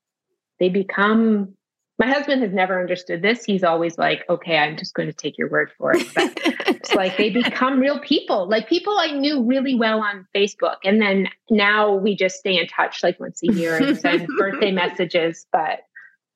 they 0.58 0.68
become 0.68 1.54
my 1.98 2.08
husband 2.08 2.42
has 2.42 2.52
never 2.52 2.80
understood 2.80 3.22
this. 3.22 3.44
He's 3.44 3.62
always 3.62 3.96
like, 3.96 4.24
okay, 4.28 4.56
I'm 4.56 4.76
just 4.76 4.94
going 4.94 5.08
to 5.08 5.12
take 5.12 5.38
your 5.38 5.48
word 5.48 5.70
for 5.78 5.94
it. 5.94 6.06
But 6.14 6.32
it's 6.66 6.94
like 6.94 7.16
they 7.16 7.30
become 7.30 7.78
real 7.78 8.00
people, 8.00 8.48
like 8.48 8.68
people 8.68 8.96
I 8.98 9.12
knew 9.12 9.44
really 9.44 9.76
well 9.76 10.00
on 10.00 10.26
Facebook. 10.34 10.78
And 10.84 11.00
then 11.00 11.28
now 11.48 11.94
we 11.94 12.16
just 12.16 12.36
stay 12.36 12.58
in 12.58 12.66
touch 12.66 13.04
like 13.04 13.20
once 13.20 13.40
a 13.48 13.52
year 13.52 13.76
and 13.76 13.96
send 13.96 14.26
birthday 14.38 14.72
messages. 14.72 15.46
But 15.52 15.80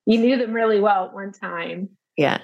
you 0.04 0.18
knew 0.18 0.36
them 0.36 0.52
really 0.52 0.78
well 0.78 1.06
at 1.06 1.14
one 1.14 1.32
time. 1.32 1.88
Yeah. 2.16 2.38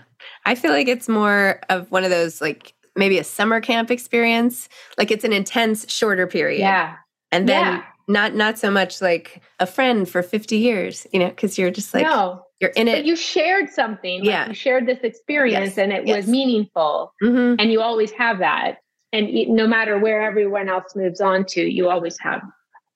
I 0.44 0.56
feel 0.56 0.72
like 0.72 0.88
it's 0.88 1.08
more 1.08 1.60
of 1.68 1.90
one 1.92 2.02
of 2.02 2.10
those 2.10 2.40
like 2.40 2.74
maybe 2.96 3.18
a 3.18 3.24
summer 3.24 3.60
camp 3.60 3.90
experience. 3.90 4.68
Like 4.98 5.10
it's 5.10 5.24
an 5.24 5.32
intense, 5.32 5.90
shorter 5.92 6.26
period. 6.26 6.60
Yeah. 6.60 6.96
And 7.30 7.48
then 7.48 7.64
yeah. 7.64 7.84
not 8.08 8.34
not 8.34 8.58
so 8.58 8.70
much 8.70 9.00
like 9.00 9.42
a 9.58 9.66
friend 9.66 10.08
for 10.08 10.22
50 10.22 10.56
years, 10.56 11.06
you 11.12 11.18
know, 11.18 11.28
because 11.28 11.58
you're 11.58 11.70
just 11.70 11.94
like 11.94 12.04
no 12.04 12.42
you're 12.62 12.70
in 12.70 12.88
it. 12.88 12.98
But 12.98 13.04
you 13.04 13.16
shared 13.16 13.68
something. 13.70 14.24
Yeah. 14.24 14.48
you 14.48 14.54
shared 14.54 14.86
this 14.86 15.00
experience 15.02 15.70
yes. 15.70 15.78
and 15.78 15.92
it 15.92 16.06
yes. 16.06 16.16
was 16.16 16.28
meaningful. 16.28 17.12
Mm-hmm. 17.22 17.56
And 17.58 17.72
you 17.72 17.82
always 17.82 18.12
have 18.12 18.38
that. 18.38 18.78
And 19.12 19.28
no 19.48 19.66
matter 19.66 19.98
where 19.98 20.22
everyone 20.22 20.70
else 20.70 20.96
moves 20.96 21.20
on 21.20 21.44
to, 21.46 21.60
you 21.60 21.90
always 21.90 22.18
have 22.20 22.40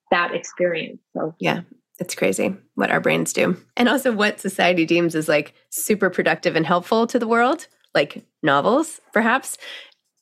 that 0.09 0.33
experience. 0.33 0.99
So, 1.13 1.35
yeah, 1.37 1.61
it's 1.99 2.15
crazy 2.15 2.55
what 2.75 2.89
our 2.89 3.01
brains 3.01 3.33
do. 3.33 3.57
And 3.75 3.89
also 3.89 4.11
what 4.11 4.39
society 4.39 4.85
deems 4.85 5.15
as 5.15 5.27
like 5.27 5.53
super 5.69 6.09
productive 6.09 6.55
and 6.55 6.65
helpful 6.65 7.05
to 7.05 7.19
the 7.19 7.27
world, 7.27 7.67
like 7.97 8.23
novels, 8.43 9.01
perhaps, 9.11 9.57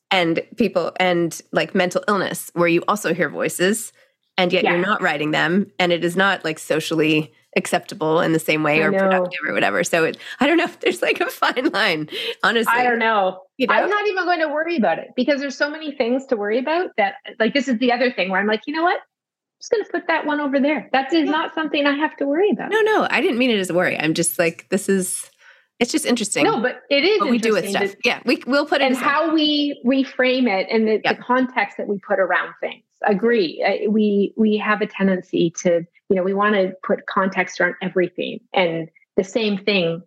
and 0.10 0.42
people, 0.56 0.94
and 1.00 1.42
like 1.52 1.76
mental 1.76 2.04
illness, 2.08 2.50
where 2.54 2.68
you 2.68 2.84
also 2.88 3.14
hear 3.14 3.30
voices 3.30 3.92
and 4.38 4.52
yet 4.52 4.64
yeah. 4.64 4.72
you're 4.72 4.86
not 4.86 5.02
writing 5.02 5.32
them. 5.32 5.72
And 5.80 5.92
it 5.92 6.04
is 6.04 6.16
not 6.16 6.44
like 6.44 6.60
socially 6.60 7.34
acceptable 7.58 8.20
in 8.20 8.34
the 8.34 8.40
same 8.40 8.64
way 8.64 8.82
or 8.82 8.92
productive 8.92 9.40
or 9.48 9.54
whatever. 9.54 9.84
So 9.84 10.04
it, 10.04 10.18
I 10.40 10.48
don't 10.48 10.58
know 10.58 10.66
if 10.66 10.80
there's 10.80 11.02
like 11.02 11.22
a 11.22 11.30
fine 11.30 11.70
line, 11.72 12.10
honestly. 12.44 12.74
I 12.74 12.84
don't 12.84 13.00
know. 13.00 13.42
You 13.58 13.68
know. 13.68 13.74
I'm 13.74 13.90
not 13.90 14.08
even 14.08 14.26
going 14.26 14.40
to 14.40 14.50
worry 14.50 14.78
about 14.78 15.00
it 15.00 15.10
because 15.16 15.40
there's 15.40 15.58
so 15.58 15.70
many 15.70 15.96
things 15.96 16.26
to 16.28 16.36
worry 16.36 16.60
about 16.60 16.92
that 16.98 17.16
like 17.40 17.54
this 17.54 17.68
is 17.68 17.80
the 17.80 17.92
other 17.92 18.12
thing 18.12 18.30
where 18.30 18.40
I'm 18.40 18.48
like, 18.48 18.62
you 18.68 18.74
know 18.74 18.84
what? 18.84 18.98
I'm 18.98 19.62
just 19.62 19.72
going 19.72 19.86
to 19.86 19.92
put 19.92 20.08
that 20.08 20.26
one 20.26 20.42
over 20.42 20.60
there. 20.60 20.90
That 20.92 21.14
is 21.14 21.30
not 21.30 21.54
something 21.56 21.86
I 21.86 21.96
have 21.96 22.16
to 22.18 22.26
worry 22.26 22.50
about. 22.52 22.72
No, 22.72 22.82
no, 22.82 23.08
I 23.10 23.22
didn't 23.22 23.38
mean 23.38 23.52
it 23.52 23.60
as 23.60 23.70
a 23.70 23.74
worry. 23.74 23.98
I'm 23.98 24.14
just 24.14 24.38
like, 24.38 24.68
this 24.70 24.90
is, 24.90 25.32
it's 25.80 25.92
just 25.92 26.06
interesting. 26.06 26.46
No, 26.46 26.62
but 26.62 26.84
it 26.90 27.04
is 27.04 27.20
what 27.20 27.30
we 27.30 27.38
do 27.38 27.54
with 27.54 27.70
stuff. 27.70 27.92
To, 27.92 27.98
yeah, 28.06 28.22
we 28.26 28.42
we'll 28.48 28.66
put 28.66 28.82
it 28.82 28.86
and 28.86 28.96
how 28.96 29.34
we 29.34 29.82
reframe 29.86 30.48
it 30.48 30.68
and 30.72 30.88
the, 30.88 31.02
the 31.04 31.16
context 31.16 31.78
that 31.78 31.88
we 31.88 32.00
put 32.00 32.20
around 32.20 32.54
things. 32.62 32.84
Agree. 33.06 33.88
We 33.90 34.34
we 34.38 34.58
have 34.58 34.82
a 34.82 34.88
tendency 34.88 35.52
to 35.62 35.86
you 36.10 36.16
know, 36.16 36.24
we 36.24 36.34
want 36.34 36.56
to 36.56 36.74
put 36.84 37.06
context 37.08 37.60
around 37.60 37.76
everything 37.82 38.40
and 38.54 38.90
the 39.18 39.24
same 39.24 39.58
thing 39.58 40.04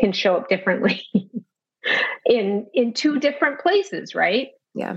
can 0.00 0.12
show 0.12 0.36
up 0.36 0.48
differently 0.48 1.02
in 2.26 2.66
in 2.74 2.92
two 2.92 3.18
different 3.18 3.60
places, 3.60 4.14
right? 4.14 4.48
Yeah. 4.74 4.96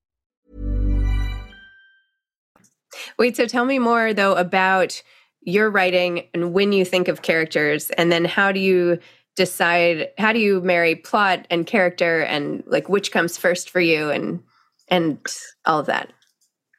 Wait, 3.17 3.35
so 3.37 3.45
tell 3.45 3.65
me 3.65 3.79
more 3.79 4.13
though 4.13 4.35
about 4.35 5.01
your 5.41 5.69
writing 5.69 6.27
and 6.33 6.53
when 6.53 6.71
you 6.71 6.85
think 6.85 7.07
of 7.07 7.21
characters, 7.21 7.89
and 7.91 8.11
then 8.11 8.25
how 8.25 8.51
do 8.51 8.59
you 8.59 8.99
decide 9.35 10.09
how 10.17 10.33
do 10.33 10.39
you 10.39 10.61
marry 10.61 10.95
plot 10.95 11.47
and 11.49 11.65
character 11.65 12.21
and 12.21 12.63
like 12.67 12.89
which 12.89 13.11
comes 13.11 13.37
first 13.37 13.69
for 13.69 13.79
you 13.79 14.09
and 14.09 14.41
and 14.89 15.19
all 15.65 15.79
of 15.79 15.85
that? 15.87 16.11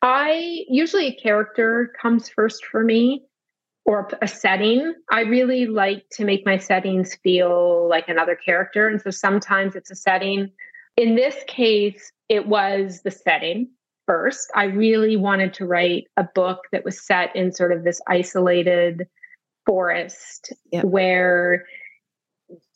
I 0.02 0.64
usually 0.68 1.06
a 1.06 1.14
character 1.14 1.92
comes 2.00 2.28
first 2.28 2.64
for 2.66 2.84
me. 2.84 3.24
or 3.84 4.08
a 4.22 4.28
setting. 4.28 4.94
I 5.10 5.22
really 5.22 5.66
like 5.66 6.04
to 6.12 6.24
make 6.24 6.46
my 6.46 6.56
settings 6.58 7.16
feel 7.16 7.88
like 7.88 8.08
another 8.08 8.36
character. 8.36 8.86
And 8.86 9.00
so 9.00 9.10
sometimes 9.10 9.74
it's 9.74 9.90
a 9.90 9.96
setting. 9.96 10.52
In 10.96 11.16
this 11.16 11.36
case, 11.48 12.12
it 12.28 12.46
was 12.46 13.00
the 13.02 13.10
setting 13.10 13.70
first. 14.06 14.50
I 14.54 14.64
really 14.64 15.16
wanted 15.16 15.54
to 15.54 15.66
write 15.66 16.04
a 16.16 16.24
book 16.24 16.60
that 16.72 16.84
was 16.84 17.04
set 17.04 17.34
in 17.36 17.52
sort 17.52 17.72
of 17.72 17.84
this 17.84 18.00
isolated 18.08 19.06
forest 19.66 20.52
yep. 20.72 20.84
where 20.84 21.64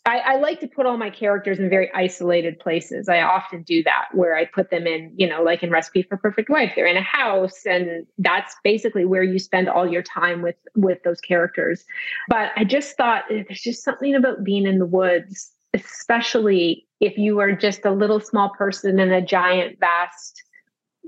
I, 0.07 0.19
I, 0.19 0.37
like 0.37 0.61
to 0.61 0.69
put 0.69 0.87
all 0.87 0.97
my 0.97 1.11
characters 1.11 1.59
in 1.59 1.69
very 1.69 1.93
isolated 1.93 2.61
places. 2.61 3.09
I 3.09 3.23
often 3.23 3.63
do 3.63 3.83
that 3.83 4.07
where 4.13 4.37
I 4.37 4.45
put 4.45 4.71
them 4.71 4.87
in, 4.87 5.13
you 5.17 5.29
know, 5.29 5.43
like 5.43 5.65
in 5.65 5.71
Recipe 5.71 6.03
for 6.03 6.17
Perfect 6.17 6.49
Wife, 6.49 6.73
they're 6.77 6.87
in 6.87 6.97
a 6.97 7.03
house, 7.03 7.67
and 7.67 8.07
that's 8.19 8.55
basically 8.63 9.05
where 9.05 9.25
you 9.25 9.41
spend 9.41 9.69
all 9.69 9.91
your 9.91 10.03
time 10.03 10.43
with 10.43 10.55
with 10.77 11.03
those 11.03 11.21
characters. 11.21 11.85
But 12.29 12.53
I 12.57 12.63
just 12.63 12.97
thought 12.97 13.25
eh, 13.31 13.43
there's 13.49 13.61
just 13.61 13.83
something 13.83 14.15
about 14.15 14.45
being 14.45 14.65
in 14.65 14.79
the 14.79 14.87
woods, 14.87 15.51
especially 15.75 16.87
if 17.01 17.19
you 17.19 17.41
are 17.41 17.53
just 17.53 17.85
a 17.85 17.91
little 17.91 18.21
small 18.21 18.51
person 18.51 19.01
in 19.01 19.13
a 19.13 19.21
giant, 19.21 19.81
vast 19.81 20.41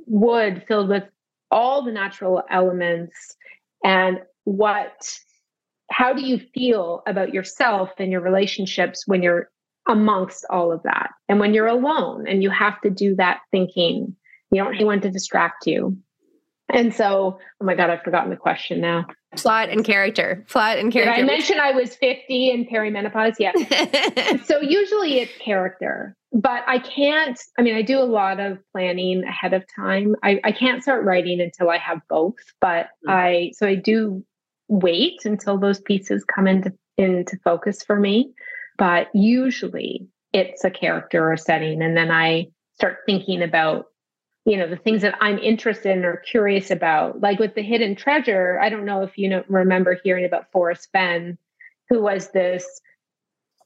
wood 0.09 0.64
filled 0.66 0.88
with 0.88 1.05
all 1.51 1.85
the 1.85 1.92
natural 1.92 2.42
elements 2.51 3.37
and 3.85 4.18
what 4.44 5.18
how 5.90 6.12
do 6.12 6.23
you 6.23 6.38
feel 6.38 7.03
about 7.07 7.33
yourself 7.33 7.90
and 7.99 8.12
your 8.12 8.21
relationships 8.21 9.05
when 9.07 9.23
you're 9.23 9.49
amongst 9.88 10.44
all 10.51 10.71
of 10.71 10.83
that? 10.83 11.11
And 11.29 11.40
when 11.40 11.55
you're 11.55 11.66
alone 11.66 12.27
and 12.29 12.42
you 12.42 12.51
have 12.51 12.81
to 12.83 12.90
do 12.90 13.16
that 13.16 13.40
thinking 13.51 14.14
you 14.51 14.62
don't 14.62 14.85
want 14.85 15.03
to 15.03 15.11
distract 15.11 15.66
you 15.66 15.97
and 16.68 16.94
so 16.94 17.38
oh 17.61 17.64
my 17.64 17.74
god 17.74 17.90
i've 17.90 18.02
forgotten 18.02 18.31
the 18.31 18.37
question 18.37 18.81
now 18.81 19.07
plot 19.37 19.68
and 19.68 19.85
character 19.85 20.44
plot 20.48 20.78
and 20.78 20.92
character 20.92 21.14
Did 21.14 21.22
i 21.22 21.26
mentioned 21.26 21.61
i 21.61 21.72
was 21.72 21.94
50 21.96 22.50
and 22.50 22.68
perimenopause 22.68 23.37
yeah 23.38 23.52
so 24.44 24.61
usually 24.61 25.20
it's 25.20 25.37
character 25.38 26.16
but 26.33 26.62
i 26.66 26.78
can't 26.78 27.38
i 27.59 27.62
mean 27.62 27.76
i 27.76 27.83
do 27.83 27.98
a 27.98 28.04
lot 28.04 28.40
of 28.40 28.59
planning 28.72 29.22
ahead 29.24 29.52
of 29.52 29.64
time 29.74 30.16
i, 30.22 30.40
I 30.44 30.52
can't 30.52 30.83
start 30.83 31.04
writing 31.04 31.40
until 31.40 31.70
i 31.70 31.78
have 31.78 32.00
both 32.09 32.37
but 32.61 32.87
mm-hmm. 33.07 33.11
i 33.11 33.50
so 33.54 33.66
i 33.66 33.74
do 33.74 34.24
wait 34.68 35.24
until 35.24 35.59
those 35.59 35.81
pieces 35.81 36.24
come 36.24 36.46
into 36.46 36.72
into 36.98 37.38
focus 37.38 37.83
for 37.83 37.98
me. 37.98 38.33
But 38.76 39.09
usually 39.14 40.09
it's 40.33 40.64
a 40.64 40.70
character 40.70 41.33
or 41.33 41.37
setting. 41.37 41.81
And 41.81 41.96
then 41.96 42.11
I 42.11 42.48
start 42.74 42.98
thinking 43.07 43.42
about, 43.42 43.87
you 44.48 44.56
know, 44.56 44.66
the 44.66 44.76
things 44.76 45.02
that 45.02 45.14
I'm 45.20 45.38
interested 45.38 45.96
in 45.96 46.04
or 46.06 46.16
curious 46.16 46.70
about. 46.70 47.20
Like 47.20 47.38
with 47.38 47.54
the 47.54 47.62
hidden 47.62 47.94
treasure, 47.94 48.58
I 48.61 48.70
don't 48.70 48.87
know 48.87 49.02
if 49.02 49.18
you 49.18 49.28
know 49.28 49.44
remember 49.48 49.98
hearing 50.02 50.24
about 50.24 50.50
Forrest 50.50 50.88
Fenn, 50.90 51.37
who 51.90 52.00
was 52.00 52.30
this 52.30 52.80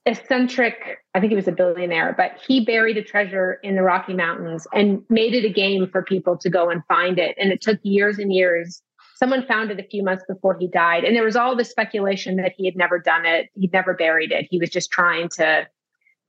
eccentric, 0.05 0.99
I 1.15 1.21
think 1.21 1.31
he 1.31 1.37
was 1.37 1.47
a 1.47 1.53
billionaire, 1.53 2.15
but 2.17 2.33
he 2.45 2.65
buried 2.65 2.97
a 2.97 3.03
treasure 3.03 3.61
in 3.63 3.77
the 3.77 3.83
Rocky 3.83 4.15
Mountains 4.15 4.67
and 4.75 5.05
made 5.09 5.35
it 5.35 5.45
a 5.45 5.53
game 5.53 5.89
for 5.89 6.03
people 6.03 6.37
to 6.39 6.51
go 6.51 6.69
and 6.69 6.83
find 6.87 7.17
it. 7.21 7.37
And 7.39 7.53
it 7.53 7.61
took 7.61 7.79
years 7.85 8.19
and 8.19 8.33
years 8.33 8.83
someone 9.15 9.47
found 9.47 9.71
it 9.71 9.79
a 9.79 9.85
few 9.85 10.03
months 10.03 10.25
before 10.27 10.59
he 10.59 10.67
died 10.67 11.05
and 11.05 11.15
there 11.15 11.23
was 11.23 11.37
all 11.37 11.55
the 11.55 11.65
speculation 11.65 12.35
that 12.35 12.53
he 12.57 12.65
had 12.65 12.75
never 12.75 12.99
done 12.99 13.25
it 13.25 13.51
he'd 13.55 13.73
never 13.73 13.95
buried 13.95 14.33
it 14.33 14.49
he 14.51 14.59
was 14.59 14.69
just 14.69 14.91
trying 14.91 15.29
to 15.29 15.65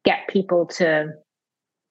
get 0.05 0.27
people 0.27 0.67
to 0.67 1.07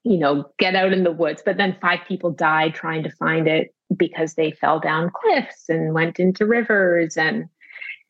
you 0.04 0.18
know 0.18 0.44
get 0.58 0.74
out 0.74 0.92
in 0.92 1.04
the 1.04 1.12
woods 1.12 1.42
but 1.44 1.56
then 1.56 1.76
five 1.80 2.00
people 2.06 2.30
died 2.30 2.74
trying 2.74 3.02
to 3.02 3.10
find 3.10 3.46
it 3.46 3.74
because 3.96 4.34
they 4.34 4.50
fell 4.50 4.80
down 4.80 5.10
cliffs 5.14 5.68
and 5.68 5.94
went 5.94 6.18
into 6.18 6.46
rivers 6.46 7.16
and 7.16 7.48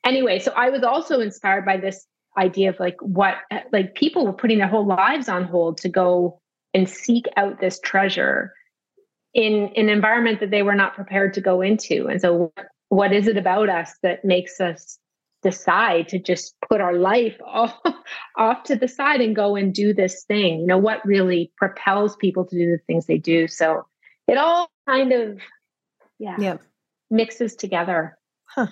anyway 0.04 0.38
so 0.38 0.52
i 0.56 0.70
was 0.70 0.82
also 0.82 1.20
inspired 1.20 1.64
by 1.64 1.76
this 1.76 2.06
idea 2.38 2.70
of 2.70 2.80
like 2.80 2.96
what 3.00 3.34
like 3.72 3.94
people 3.94 4.24
were 4.24 4.32
putting 4.32 4.58
their 4.58 4.68
whole 4.68 4.86
lives 4.86 5.28
on 5.28 5.44
hold 5.44 5.76
to 5.78 5.88
go 5.88 6.40
and 6.74 6.88
seek 6.88 7.26
out 7.36 7.60
this 7.60 7.78
treasure 7.80 8.52
in 9.34 9.70
an 9.76 9.88
environment 9.88 10.40
that 10.40 10.50
they 10.50 10.62
were 10.62 10.74
not 10.74 10.94
prepared 10.94 11.34
to 11.34 11.40
go 11.40 11.60
into. 11.60 12.06
And 12.08 12.20
so 12.20 12.52
what 12.88 13.12
is 13.12 13.26
it 13.26 13.36
about 13.36 13.68
us 13.68 13.94
that 14.02 14.24
makes 14.24 14.60
us 14.60 14.98
decide 15.42 16.08
to 16.08 16.18
just 16.18 16.54
put 16.68 16.80
our 16.80 16.94
life 16.94 17.36
off, 17.46 17.78
off 18.36 18.62
to 18.64 18.76
the 18.76 18.88
side 18.88 19.20
and 19.20 19.36
go 19.36 19.56
and 19.56 19.74
do 19.74 19.92
this 19.92 20.24
thing 20.24 20.60
you 20.60 20.66
know 20.66 20.78
what 20.78 21.04
really 21.04 21.52
propels 21.56 22.16
people 22.16 22.44
to 22.44 22.56
do 22.56 22.70
the 22.70 22.78
things 22.86 23.06
they 23.06 23.18
do. 23.18 23.48
So 23.48 23.84
it 24.28 24.38
all 24.38 24.70
kind 24.88 25.12
of 25.12 25.38
yeah 26.18 26.36
yep. 26.38 26.62
mixes 27.10 27.56
together. 27.56 28.18
Huh. 28.44 28.68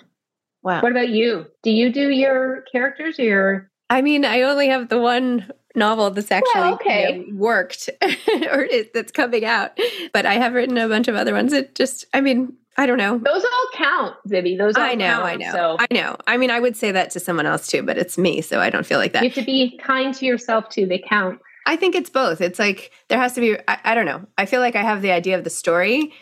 Wow. 0.63 0.81
What 0.81 0.91
about 0.91 1.09
you? 1.09 1.47
Do 1.63 1.71
you 1.71 1.91
do 1.91 2.09
your 2.09 2.63
characters 2.71 3.19
or 3.19 3.23
your 3.23 3.71
i 3.89 4.01
mean 4.01 4.23
i 4.23 4.41
only 4.43 4.69
have 4.69 4.89
the 4.89 4.99
one 4.99 5.51
novel 5.75 6.09
that's 6.11 6.31
actually 6.31 6.61
well, 6.61 6.73
okay. 6.75 7.17
You 7.25 7.33
know, 7.33 7.39
worked 7.39 7.89
or 8.01 8.61
it, 8.61 8.93
that's 8.93 9.11
coming 9.11 9.45
out 9.45 9.77
but 10.13 10.25
i 10.25 10.33
have 10.33 10.53
written 10.53 10.77
a 10.77 10.87
bunch 10.87 11.07
of 11.07 11.15
other 11.15 11.33
ones. 11.33 11.53
It 11.53 11.75
just 11.75 12.05
i 12.13 12.21
mean 12.21 12.55
I 12.77 12.85
don't 12.85 12.97
know. 12.97 13.17
Those 13.17 13.43
all 13.43 13.69
count, 13.73 14.15
Zibby. 14.27 14.57
Those 14.57 14.75
all 14.75 14.83
I 14.83 14.93
know, 14.93 15.05
count, 15.05 15.25
I 15.25 15.35
know. 15.35 15.51
So. 15.51 15.77
I 15.79 15.93
know. 15.93 16.17
I 16.25 16.37
mean, 16.37 16.49
I 16.49 16.59
would 16.59 16.75
say 16.75 16.91
that 16.91 17.09
to 17.11 17.19
someone 17.19 17.45
else 17.45 17.67
too, 17.67 17.83
but 17.83 17.97
it's 17.97 18.17
me, 18.17 18.41
so 18.41 18.59
I 18.59 18.69
don't 18.69 18.85
feel 18.85 18.97
like 18.97 19.13
that. 19.13 19.23
You 19.23 19.29
have 19.29 19.35
to 19.35 19.45
be 19.45 19.77
kind 19.77 20.13
to 20.15 20.25
yourself 20.25 20.69
too. 20.69 20.85
They 20.85 20.99
count. 20.99 21.39
I 21.65 21.75
think 21.75 21.95
it's 21.95 22.09
both. 22.09 22.41
It's 22.41 22.59
like 22.59 22.91
there 23.07 23.19
has 23.19 23.33
to 23.33 23.41
be 23.41 23.57
I, 23.67 23.79
I 23.83 23.95
don't 23.95 24.05
know. 24.05 24.25
I 24.37 24.45
feel 24.45 24.61
like 24.61 24.75
I 24.75 24.83
have 24.83 25.01
the 25.01 25.11
idea 25.11 25.37
of 25.37 25.43
the 25.43 25.49
story. 25.49 26.13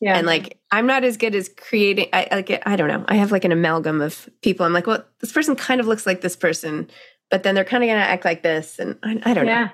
Yeah. 0.00 0.18
And 0.18 0.26
like 0.26 0.58
I'm 0.70 0.86
not 0.86 1.04
as 1.04 1.16
good 1.16 1.34
as 1.34 1.48
creating 1.48 2.08
I 2.12 2.28
like 2.30 2.62
I 2.66 2.76
don't 2.76 2.88
know. 2.88 3.04
I 3.08 3.14
have 3.14 3.32
like 3.32 3.44
an 3.44 3.52
amalgam 3.52 4.00
of 4.00 4.28
people. 4.42 4.66
I'm 4.66 4.72
like, 4.72 4.86
well, 4.86 5.04
this 5.20 5.32
person 5.32 5.56
kind 5.56 5.80
of 5.80 5.86
looks 5.86 6.06
like 6.06 6.20
this 6.20 6.36
person, 6.36 6.90
but 7.30 7.42
then 7.42 7.54
they're 7.54 7.64
kind 7.64 7.82
of 7.82 7.88
going 7.88 8.00
to 8.00 8.06
act 8.06 8.24
like 8.24 8.42
this 8.42 8.78
and 8.78 8.98
I, 9.02 9.20
I 9.24 9.34
don't 9.34 9.46
yeah. 9.46 9.64
know. 9.64 9.70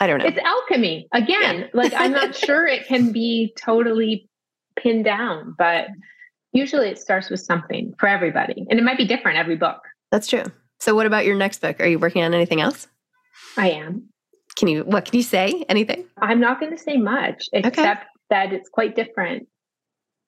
I 0.00 0.06
don't 0.06 0.18
know. 0.18 0.26
It's 0.26 0.38
alchemy. 0.38 1.08
Again, 1.12 1.60
yeah. 1.60 1.66
like 1.72 1.94
I'm 1.94 2.12
not 2.12 2.34
sure 2.34 2.66
it 2.66 2.86
can 2.86 3.12
be 3.12 3.54
totally 3.58 4.28
pinned 4.84 5.04
down, 5.04 5.54
but 5.58 5.86
usually 6.52 6.88
it 6.88 6.98
starts 6.98 7.30
with 7.30 7.40
something 7.40 7.92
for 7.98 8.08
everybody. 8.08 8.66
And 8.70 8.78
it 8.78 8.82
might 8.82 8.98
be 8.98 9.06
different 9.06 9.38
every 9.38 9.56
book. 9.56 9.80
That's 10.12 10.28
true. 10.28 10.44
So 10.78 10.94
what 10.94 11.06
about 11.06 11.24
your 11.24 11.34
next 11.34 11.60
book? 11.60 11.80
Are 11.80 11.86
you 11.86 11.98
working 11.98 12.22
on 12.22 12.34
anything 12.34 12.60
else? 12.60 12.86
I 13.56 13.70
am. 13.70 14.08
Can 14.56 14.68
you 14.68 14.84
what 14.84 15.06
can 15.06 15.16
you 15.16 15.22
say? 15.22 15.64
Anything? 15.68 16.04
I'm 16.20 16.38
not 16.38 16.60
going 16.60 16.70
to 16.70 16.80
say 16.80 16.96
much 16.96 17.48
except 17.52 18.02
okay. 18.02 18.08
that 18.30 18.52
it's 18.52 18.68
quite 18.68 18.94
different. 18.94 19.48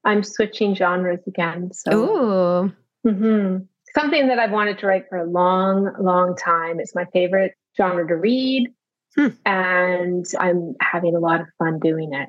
I'm 0.05 0.23
switching 0.23 0.75
genres 0.75 1.21
again. 1.27 1.71
So 1.73 1.93
Ooh. 1.93 2.73
Mm-hmm. 3.07 3.65
Something 3.95 4.29
that 4.29 4.39
I've 4.39 4.51
wanted 4.51 4.79
to 4.81 4.87
write 4.87 5.05
for 5.09 5.19
a 5.19 5.31
long, 5.31 5.93
long 6.01 6.37
time. 6.37 6.81
It's 6.81 6.95
my 6.95 7.05
favorite 7.13 7.53
genre 7.77 8.07
to 8.09 8.17
read. 8.17 8.69
Hmm. 9.15 9.29
And 9.45 10.27
I'm 10.39 10.75
having 10.81 11.15
a 11.15 11.21
lot 11.21 11.41
of 11.41 11.47
fun 11.59 11.79
doing 11.79 12.13
it. 12.13 12.29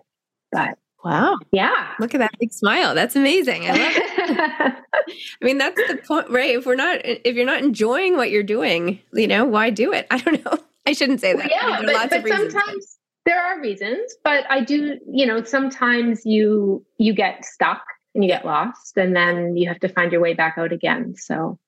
But 0.52 0.78
Wow. 1.04 1.38
Yeah. 1.52 1.94
Look 2.00 2.16
at 2.16 2.20
that 2.20 2.32
big 2.40 2.52
smile. 2.52 2.96
That's 2.96 3.16
amazing. 3.16 3.64
I 3.66 3.70
love 3.70 3.80
it. 3.80 4.74
I 5.42 5.46
mean, 5.46 5.58
that's 5.58 5.76
the 5.88 5.98
point, 5.98 6.30
right? 6.30 6.56
If 6.56 6.66
we're 6.66 6.76
not, 6.76 7.00
if 7.04 7.36
you're 7.36 7.46
not 7.46 7.62
enjoying 7.62 8.18
what 8.18 8.32
you're 8.32 8.44
doing, 8.44 9.00
you 9.14 9.28
know, 9.28 9.46
why 9.46 9.70
do 9.70 9.94
it? 9.94 10.08
I 10.12 10.18
don't 10.18 10.44
know. 10.44 10.58
I 10.86 10.94
shouldn't 10.94 11.22
say 11.22 11.34
that. 11.34 11.50
yeah, 11.50 11.82
but, 11.86 12.10
but 12.10 12.28
sometimes 12.28 12.98
there 13.26 13.42
are 13.42 13.60
reasons, 13.62 14.16
but 14.24 14.46
I 14.50 14.62
do, 14.62 14.98
you 15.12 15.26
know, 15.26 15.44
sometimes 15.44 16.26
you, 16.26 16.86
you 16.98 17.14
get 17.14 17.46
stuck 17.46 17.84
and 18.16 18.24
you 18.24 18.30
get 18.30 18.46
lost 18.46 18.98
and 18.98 19.16
then 19.16 19.56
you 19.58 19.68
have 19.68 19.80
to 19.82 19.90
find 19.90 20.12
your 20.12 20.22
way 20.22 20.34
back 20.34 20.58
out 20.58 20.72
again. 20.72 21.16
So 21.18 21.60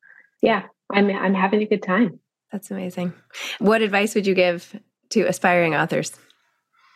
yeah, 0.41 0.63
I'm, 0.91 1.09
I'm 1.09 1.33
having 1.33 1.61
a 1.61 1.65
good 1.65 1.83
time. 1.83 2.19
That's 2.51 2.71
amazing. 2.71 3.13
What 3.59 3.81
advice 3.81 4.15
would 4.15 4.25
you 4.25 4.33
give 4.33 4.79
to 5.09 5.21
aspiring 5.23 5.75
authors? 5.75 6.13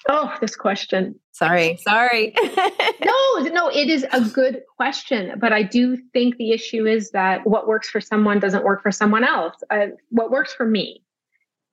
Oh, 0.10 0.34
this 0.42 0.56
question. 0.56 1.20
Sorry, 1.32 1.78
sorry. 1.78 2.34
no, 3.06 3.38
no, 3.40 3.70
it 3.70 3.90
is 3.90 4.06
a 4.12 4.22
good 4.22 4.62
question. 4.76 5.40
But 5.40 5.54
I 5.54 5.64
do 5.64 5.98
think 6.14 6.38
the 6.38 6.52
issue 6.52 6.86
is 6.86 7.12
that 7.12 7.48
what 7.48 7.68
works 7.68 7.90
for 7.90 8.02
someone 8.02 8.40
doesn't 8.40 8.64
work 8.64 8.82
for 8.84 8.92
someone 8.92 9.24
else. 9.24 9.56
Uh, 9.70 9.88
what 10.10 10.32
works 10.32 10.54
for 10.54 10.66
me 10.66 11.04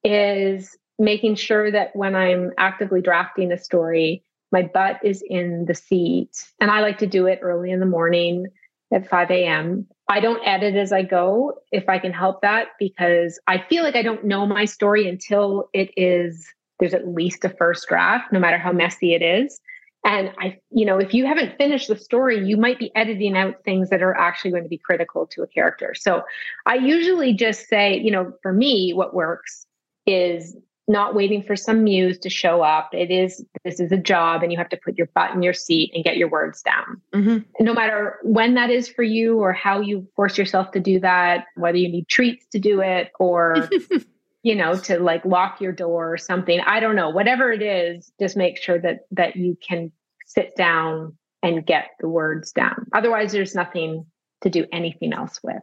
is 0.05 0.77
making 0.99 1.35
sure 1.35 1.71
that 1.71 1.95
when 1.95 2.14
I'm 2.14 2.53
actively 2.57 3.01
drafting 3.01 3.53
a 3.53 3.59
story, 3.59 4.23
my 4.53 4.62
butt 4.62 5.01
is 5.03 5.23
in 5.29 5.64
the 5.66 5.75
seat. 5.75 6.31
And 6.61 6.71
I 6.71 6.81
like 6.81 6.99
to 6.99 7.07
do 7.07 7.27
it 7.27 7.40
early 7.43 7.71
in 7.71 7.81
the 7.81 7.87
morning 7.87 8.47
at 8.93 9.09
5 9.09 9.31
a.m. 9.31 9.87
I 10.09 10.21
don't 10.21 10.47
edit 10.47 10.75
as 10.75 10.93
I 10.93 11.03
go 11.03 11.55
if 11.71 11.88
I 11.88 11.99
can 11.99 12.12
help 12.12 12.43
that 12.43 12.69
because 12.79 13.40
I 13.47 13.64
feel 13.69 13.85
like 13.85 13.97
I 13.97 14.03
don't 14.03 14.25
know 14.25 14.47
my 14.47 14.64
story 14.64 15.09
until 15.09 15.69
it 15.73 15.90
is 15.97 16.49
there's 16.81 16.95
at 16.95 17.07
least 17.07 17.45
a 17.45 17.51
first 17.51 17.87
draft, 17.88 18.33
no 18.33 18.40
matter 18.40 18.59
how 18.59 18.73
messy 18.73 19.14
it 19.14 19.23
is. 19.23 19.61
And 20.05 20.33
I, 20.38 20.59
you 20.71 20.87
know, 20.87 20.99
if 20.99 21.12
you 21.12 21.27
haven't 21.27 21.59
finished 21.59 21.88
the 21.88 21.97
story, 21.97 22.43
you 22.43 22.57
might 22.57 22.79
be 22.79 22.90
editing 22.97 23.37
out 23.37 23.62
things 23.64 23.90
that 23.90 24.03
are 24.03 24.16
actually 24.16 24.51
going 24.51 24.62
to 24.62 24.69
be 24.69 24.79
critical 24.79 25.27
to 25.29 25.43
a 25.43 25.47
character. 25.47 25.95
So 25.95 26.23
I 26.64 26.77
usually 26.77 27.35
just 27.35 27.69
say, 27.69 27.99
you 27.99 28.11
know, 28.11 28.33
for 28.43 28.53
me, 28.53 28.93
what 28.95 29.12
works 29.14 29.66
is 30.07 30.57
not 30.88 31.14
waiting 31.14 31.43
for 31.43 31.55
some 31.55 31.85
muse 31.85 32.19
to 32.19 32.31
show 32.31 32.62
up. 32.62 32.90
It 32.93 33.11
is 33.11 33.45
this 33.62 33.79
is 33.79 33.93
a 33.93 33.97
job, 33.97 34.43
and 34.43 34.51
you 34.51 34.59
have 34.59 34.71
to 34.71 34.77
put 34.77 34.99
your 34.99 35.09
butt 35.14 35.35
in 35.35 35.43
your 35.43 35.53
seat 35.53 35.93
and 35.95 36.03
get 36.03 36.16
your 36.16 36.29
words 36.29 36.62
down. 36.62 37.01
Mm-hmm. 37.14 37.64
No 37.64 37.75
matter 37.75 38.19
when 38.23 38.55
that 38.55 38.71
is 38.71 38.88
for 38.88 39.03
you 39.03 39.38
or 39.38 39.53
how 39.53 39.81
you 39.81 40.09
force 40.16 40.37
yourself 40.37 40.73
to 40.73 40.81
do 40.81 40.99
that, 41.01 41.45
whether 41.55 41.79
you 41.79 41.88
need 41.88 42.09
treats 42.09 42.47
to 42.53 42.59
do 42.59 42.81
it 42.81 43.12
or 43.21 43.69
you 44.42 44.55
know 44.55 44.74
to 44.74 44.98
like 44.98 45.24
lock 45.24 45.61
your 45.61 45.72
door 45.72 46.12
or 46.12 46.18
something. 46.18 46.61
I 46.61 46.81
don't 46.81 46.96
know. 46.96 47.11
Whatever 47.11 47.53
it 47.53 47.62
is, 47.62 48.11
just 48.20 48.37
make 48.37 48.61
sure 48.61 48.79
that 48.81 49.00
that 49.12 49.37
you 49.37 49.57
can 49.66 49.92
sit 50.26 50.57
down 50.57 51.16
and 51.42 51.64
get 51.66 51.90
the 52.00 52.09
words 52.09 52.53
down. 52.53 52.87
Otherwise, 52.94 53.33
there's 53.33 53.55
nothing 53.55 54.07
to 54.42 54.50
do 54.50 54.66
anything 54.72 55.12
else 55.12 55.40
with. 55.42 55.62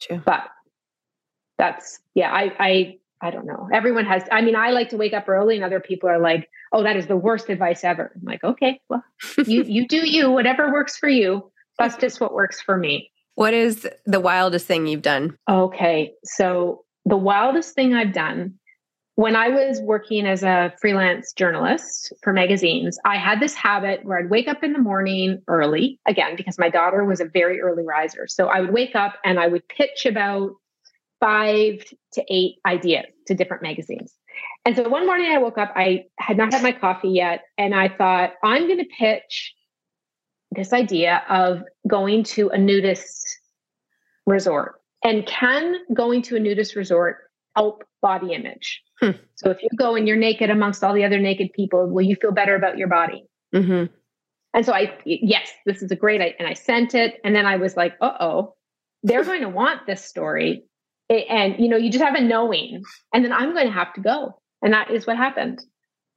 True. 0.00 0.22
But 0.24 0.44
that's 1.58 2.00
yeah, 2.14 2.32
I 2.32 2.52
I 2.58 2.98
I 3.20 3.30
don't 3.30 3.46
know. 3.46 3.68
Everyone 3.72 4.06
has 4.06 4.24
I 4.30 4.40
mean, 4.42 4.56
I 4.56 4.70
like 4.70 4.90
to 4.90 4.96
wake 4.96 5.12
up 5.12 5.28
early 5.28 5.56
and 5.56 5.64
other 5.64 5.80
people 5.80 6.08
are 6.08 6.20
like, 6.20 6.48
"Oh, 6.72 6.82
that 6.82 6.96
is 6.96 7.06
the 7.06 7.16
worst 7.16 7.48
advice 7.48 7.84
ever." 7.84 8.12
I'm 8.14 8.22
like, 8.24 8.44
"Okay, 8.44 8.80
well, 8.88 9.04
you 9.46 9.62
you 9.64 9.86
do 9.86 10.08
you, 10.08 10.30
whatever 10.30 10.72
works 10.72 10.96
for 10.96 11.08
you. 11.08 11.50
That's 11.78 11.96
just 11.96 12.20
what 12.20 12.32
works 12.32 12.60
for 12.60 12.76
me." 12.76 13.10
What 13.38 13.54
is 13.54 13.88
the 14.04 14.18
wildest 14.18 14.66
thing 14.66 14.88
you've 14.88 15.02
done? 15.02 15.36
Okay. 15.48 16.12
So, 16.24 16.82
the 17.08 17.16
wildest 17.16 17.74
thing 17.74 17.94
I've 17.94 18.12
done 18.12 18.54
when 19.18 19.34
I 19.34 19.48
was 19.48 19.80
working 19.80 20.26
as 20.26 20.44
a 20.44 20.72
freelance 20.80 21.32
journalist 21.32 22.12
for 22.22 22.32
magazines, 22.32 23.00
I 23.04 23.16
had 23.16 23.40
this 23.40 23.52
habit 23.52 24.04
where 24.04 24.18
I'd 24.18 24.30
wake 24.30 24.46
up 24.46 24.62
in 24.62 24.72
the 24.72 24.78
morning 24.78 25.42
early, 25.48 25.98
again, 26.06 26.36
because 26.36 26.56
my 26.56 26.70
daughter 26.70 27.04
was 27.04 27.18
a 27.20 27.24
very 27.24 27.60
early 27.60 27.82
riser. 27.82 28.28
So 28.28 28.46
I 28.46 28.60
would 28.60 28.72
wake 28.72 28.94
up 28.94 29.16
and 29.24 29.40
I 29.40 29.48
would 29.48 29.66
pitch 29.66 30.06
about 30.06 30.52
five 31.18 31.84
to 32.12 32.24
eight 32.32 32.58
ideas 32.64 33.06
to 33.26 33.34
different 33.34 33.64
magazines. 33.64 34.14
And 34.64 34.76
so 34.76 34.88
one 34.88 35.04
morning 35.04 35.32
I 35.32 35.38
woke 35.38 35.58
up, 35.58 35.72
I 35.74 36.04
had 36.20 36.36
not 36.36 36.52
had 36.52 36.62
my 36.62 36.70
coffee 36.70 37.08
yet, 37.08 37.42
and 37.56 37.74
I 37.74 37.88
thought, 37.88 38.34
I'm 38.44 38.68
going 38.68 38.78
to 38.78 38.88
pitch 38.96 39.52
this 40.52 40.72
idea 40.72 41.24
of 41.28 41.64
going 41.88 42.22
to 42.22 42.50
a 42.50 42.56
nudist 42.56 43.36
resort. 44.26 44.76
And 45.04 45.26
can 45.26 45.76
going 45.94 46.22
to 46.22 46.36
a 46.36 46.40
nudist 46.40 46.74
resort 46.76 47.18
help 47.56 47.84
body 48.02 48.32
image? 48.32 48.82
Hmm. 49.00 49.10
So 49.36 49.50
if 49.50 49.62
you 49.62 49.68
go 49.76 49.94
and 49.94 50.08
you're 50.08 50.16
naked 50.16 50.50
amongst 50.50 50.82
all 50.82 50.94
the 50.94 51.04
other 51.04 51.18
naked 51.18 51.52
people, 51.52 51.86
will 51.86 52.02
you 52.02 52.16
feel 52.16 52.32
better 52.32 52.56
about 52.56 52.78
your 52.78 52.88
body? 52.88 53.24
Mm-hmm. 53.54 53.92
And 54.54 54.66
so 54.66 54.72
I, 54.72 54.98
yes, 55.04 55.50
this 55.66 55.82
is 55.82 55.90
a 55.90 55.96
great, 55.96 56.20
and 56.38 56.48
I 56.48 56.54
sent 56.54 56.94
it. 56.94 57.20
And 57.22 57.34
then 57.34 57.46
I 57.46 57.56
was 57.56 57.76
like, 57.76 57.94
uh 58.00 58.12
oh, 58.20 58.54
they're 59.02 59.24
going 59.30 59.42
to 59.42 59.48
want 59.48 59.86
this 59.86 60.04
story. 60.04 60.64
And, 61.08 61.58
you 61.58 61.68
know, 61.68 61.76
you 61.76 61.90
just 61.90 62.04
have 62.04 62.16
a 62.16 62.20
knowing. 62.20 62.82
And 63.14 63.24
then 63.24 63.32
I'm 63.32 63.54
going 63.54 63.66
to 63.66 63.72
have 63.72 63.94
to 63.94 64.00
go. 64.00 64.40
And 64.60 64.74
that 64.74 64.90
is 64.90 65.06
what 65.06 65.16
happened. 65.16 65.60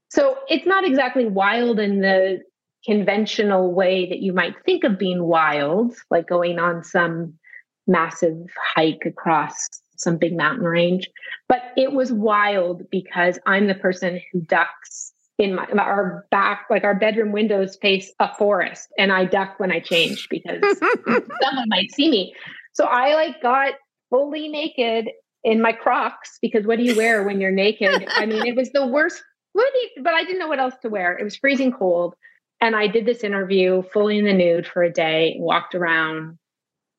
So 0.10 0.38
it's 0.50 0.66
not 0.66 0.84
exactly 0.84 1.26
wild 1.26 1.80
in 1.80 2.02
the 2.02 2.40
conventional 2.86 3.74
way 3.74 4.10
that 4.10 4.20
you 4.20 4.34
might 4.34 4.56
think 4.66 4.84
of 4.84 5.00
being 5.00 5.24
wild, 5.24 5.94
like 6.10 6.28
going 6.28 6.60
on 6.60 6.84
some 6.84 7.36
massive 7.92 8.38
hike 8.76 9.04
across 9.06 9.68
some 9.98 10.18
big 10.18 10.36
mountain 10.36 10.66
range. 10.66 11.10
But 11.48 11.60
it 11.78 11.94
was 11.94 12.12
wild 12.12 12.90
because 12.90 13.38
I'm 13.46 13.68
the 13.68 13.76
person 13.76 14.20
who 14.32 14.42
ducks 14.42 15.14
in 15.38 15.56
my 15.56 15.66
our 15.78 16.26
back, 16.32 16.66
like 16.70 16.84
our 16.84 16.96
bedroom 16.96 17.32
windows 17.32 17.78
face 17.82 18.12
a 18.20 18.34
forest, 18.36 18.90
and 18.98 19.12
I 19.12 19.26
duck 19.26 19.60
when 19.60 19.72
I 19.72 19.80
change 19.80 20.28
because 20.30 20.62
someone 21.42 21.68
might 21.68 21.92
see 21.92 22.10
me. 22.10 22.34
So 22.74 22.86
I 22.86 23.16
like 23.16 23.42
got 23.42 23.74
fully 24.10 24.48
naked 24.48 25.10
in 25.44 25.62
my 25.62 25.72
Crocs 25.72 26.38
because 26.42 26.66
what 26.66 26.78
do 26.78 26.84
you 26.84 26.96
wear 26.96 27.24
when 27.24 27.42
you're 27.42 27.52
naked? 27.52 28.08
I 28.10 28.26
mean, 28.26 28.46
it 28.46 28.56
was 28.56 28.72
the 28.72 28.86
worst. 28.86 29.22
But 29.54 30.14
I 30.14 30.24
didn't 30.24 30.40
know 30.40 30.48
what 30.48 30.60
else 30.60 30.76
to 30.84 30.90
wear. 30.90 31.18
It 31.18 31.24
was 31.24 31.36
freezing 31.36 31.74
cold. 31.74 32.16
And 32.62 32.76
I 32.76 32.88
did 32.88 33.06
this 33.06 33.24
interview 33.24 33.82
fully 33.92 34.18
in 34.18 34.26
the 34.26 34.34
nude 34.34 34.68
for 34.68 34.84
a 34.84 34.94
day, 34.94 35.36
walked 35.40 35.76
around, 35.76 36.38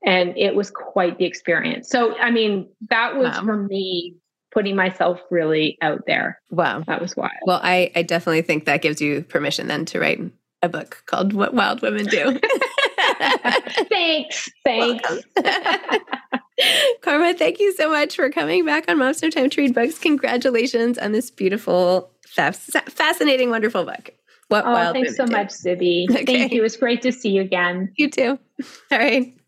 and 0.04 0.36
it 0.36 0.54
was 0.54 0.70
quite 0.70 1.18
the 1.18 1.24
experience. 1.24 1.88
So, 1.88 2.16
I 2.18 2.30
mean, 2.30 2.68
that 2.90 3.16
was 3.16 3.32
wow. 3.32 3.44
for 3.44 3.56
me 3.56 4.16
putting 4.52 4.76
myself 4.76 5.20
really 5.30 5.78
out 5.80 6.02
there. 6.06 6.40
Wow. 6.50 6.82
That 6.86 7.00
was 7.00 7.16
wild. 7.16 7.32
Well, 7.46 7.60
I, 7.62 7.90
I 7.96 8.02
definitely 8.02 8.42
think 8.42 8.66
that 8.66 8.82
gives 8.82 9.00
you 9.00 9.22
permission 9.22 9.66
then 9.66 9.84
to 9.86 10.00
write 10.00 10.20
a 10.62 10.68
book 10.68 11.02
called 11.06 11.32
What 11.32 11.54
Wild 11.54 11.82
Women 11.82 12.06
Do. 12.06 12.38
thanks. 13.88 14.48
Thanks. 14.64 15.08
Karma, 17.02 17.34
thank 17.34 17.58
you 17.58 17.72
so 17.72 17.88
much 17.88 18.14
for 18.14 18.30
coming 18.30 18.64
back 18.64 18.88
on 18.88 18.98
Moms 18.98 19.22
No 19.22 19.30
Time 19.30 19.50
to 19.50 19.60
Read 19.60 19.74
Books. 19.74 19.98
Congratulations 19.98 20.98
on 20.98 21.12
this 21.12 21.30
beautiful, 21.30 22.10
fascinating, 22.26 23.50
wonderful 23.50 23.84
book. 23.84 24.10
What 24.48 24.66
oh, 24.66 24.72
Wild 24.72 24.94
thanks 24.94 25.16
so 25.16 25.24
Do. 25.24 25.32
much, 25.32 25.48
Zibby. 25.48 26.06
Okay. 26.10 26.24
Thank 26.24 26.52
you. 26.52 26.60
It 26.60 26.62
was 26.62 26.76
great 26.76 27.00
to 27.02 27.12
see 27.12 27.30
you 27.30 27.40
again. 27.40 27.90
You 27.96 28.10
too. 28.10 28.38
All 28.92 28.98
right. 28.98 29.34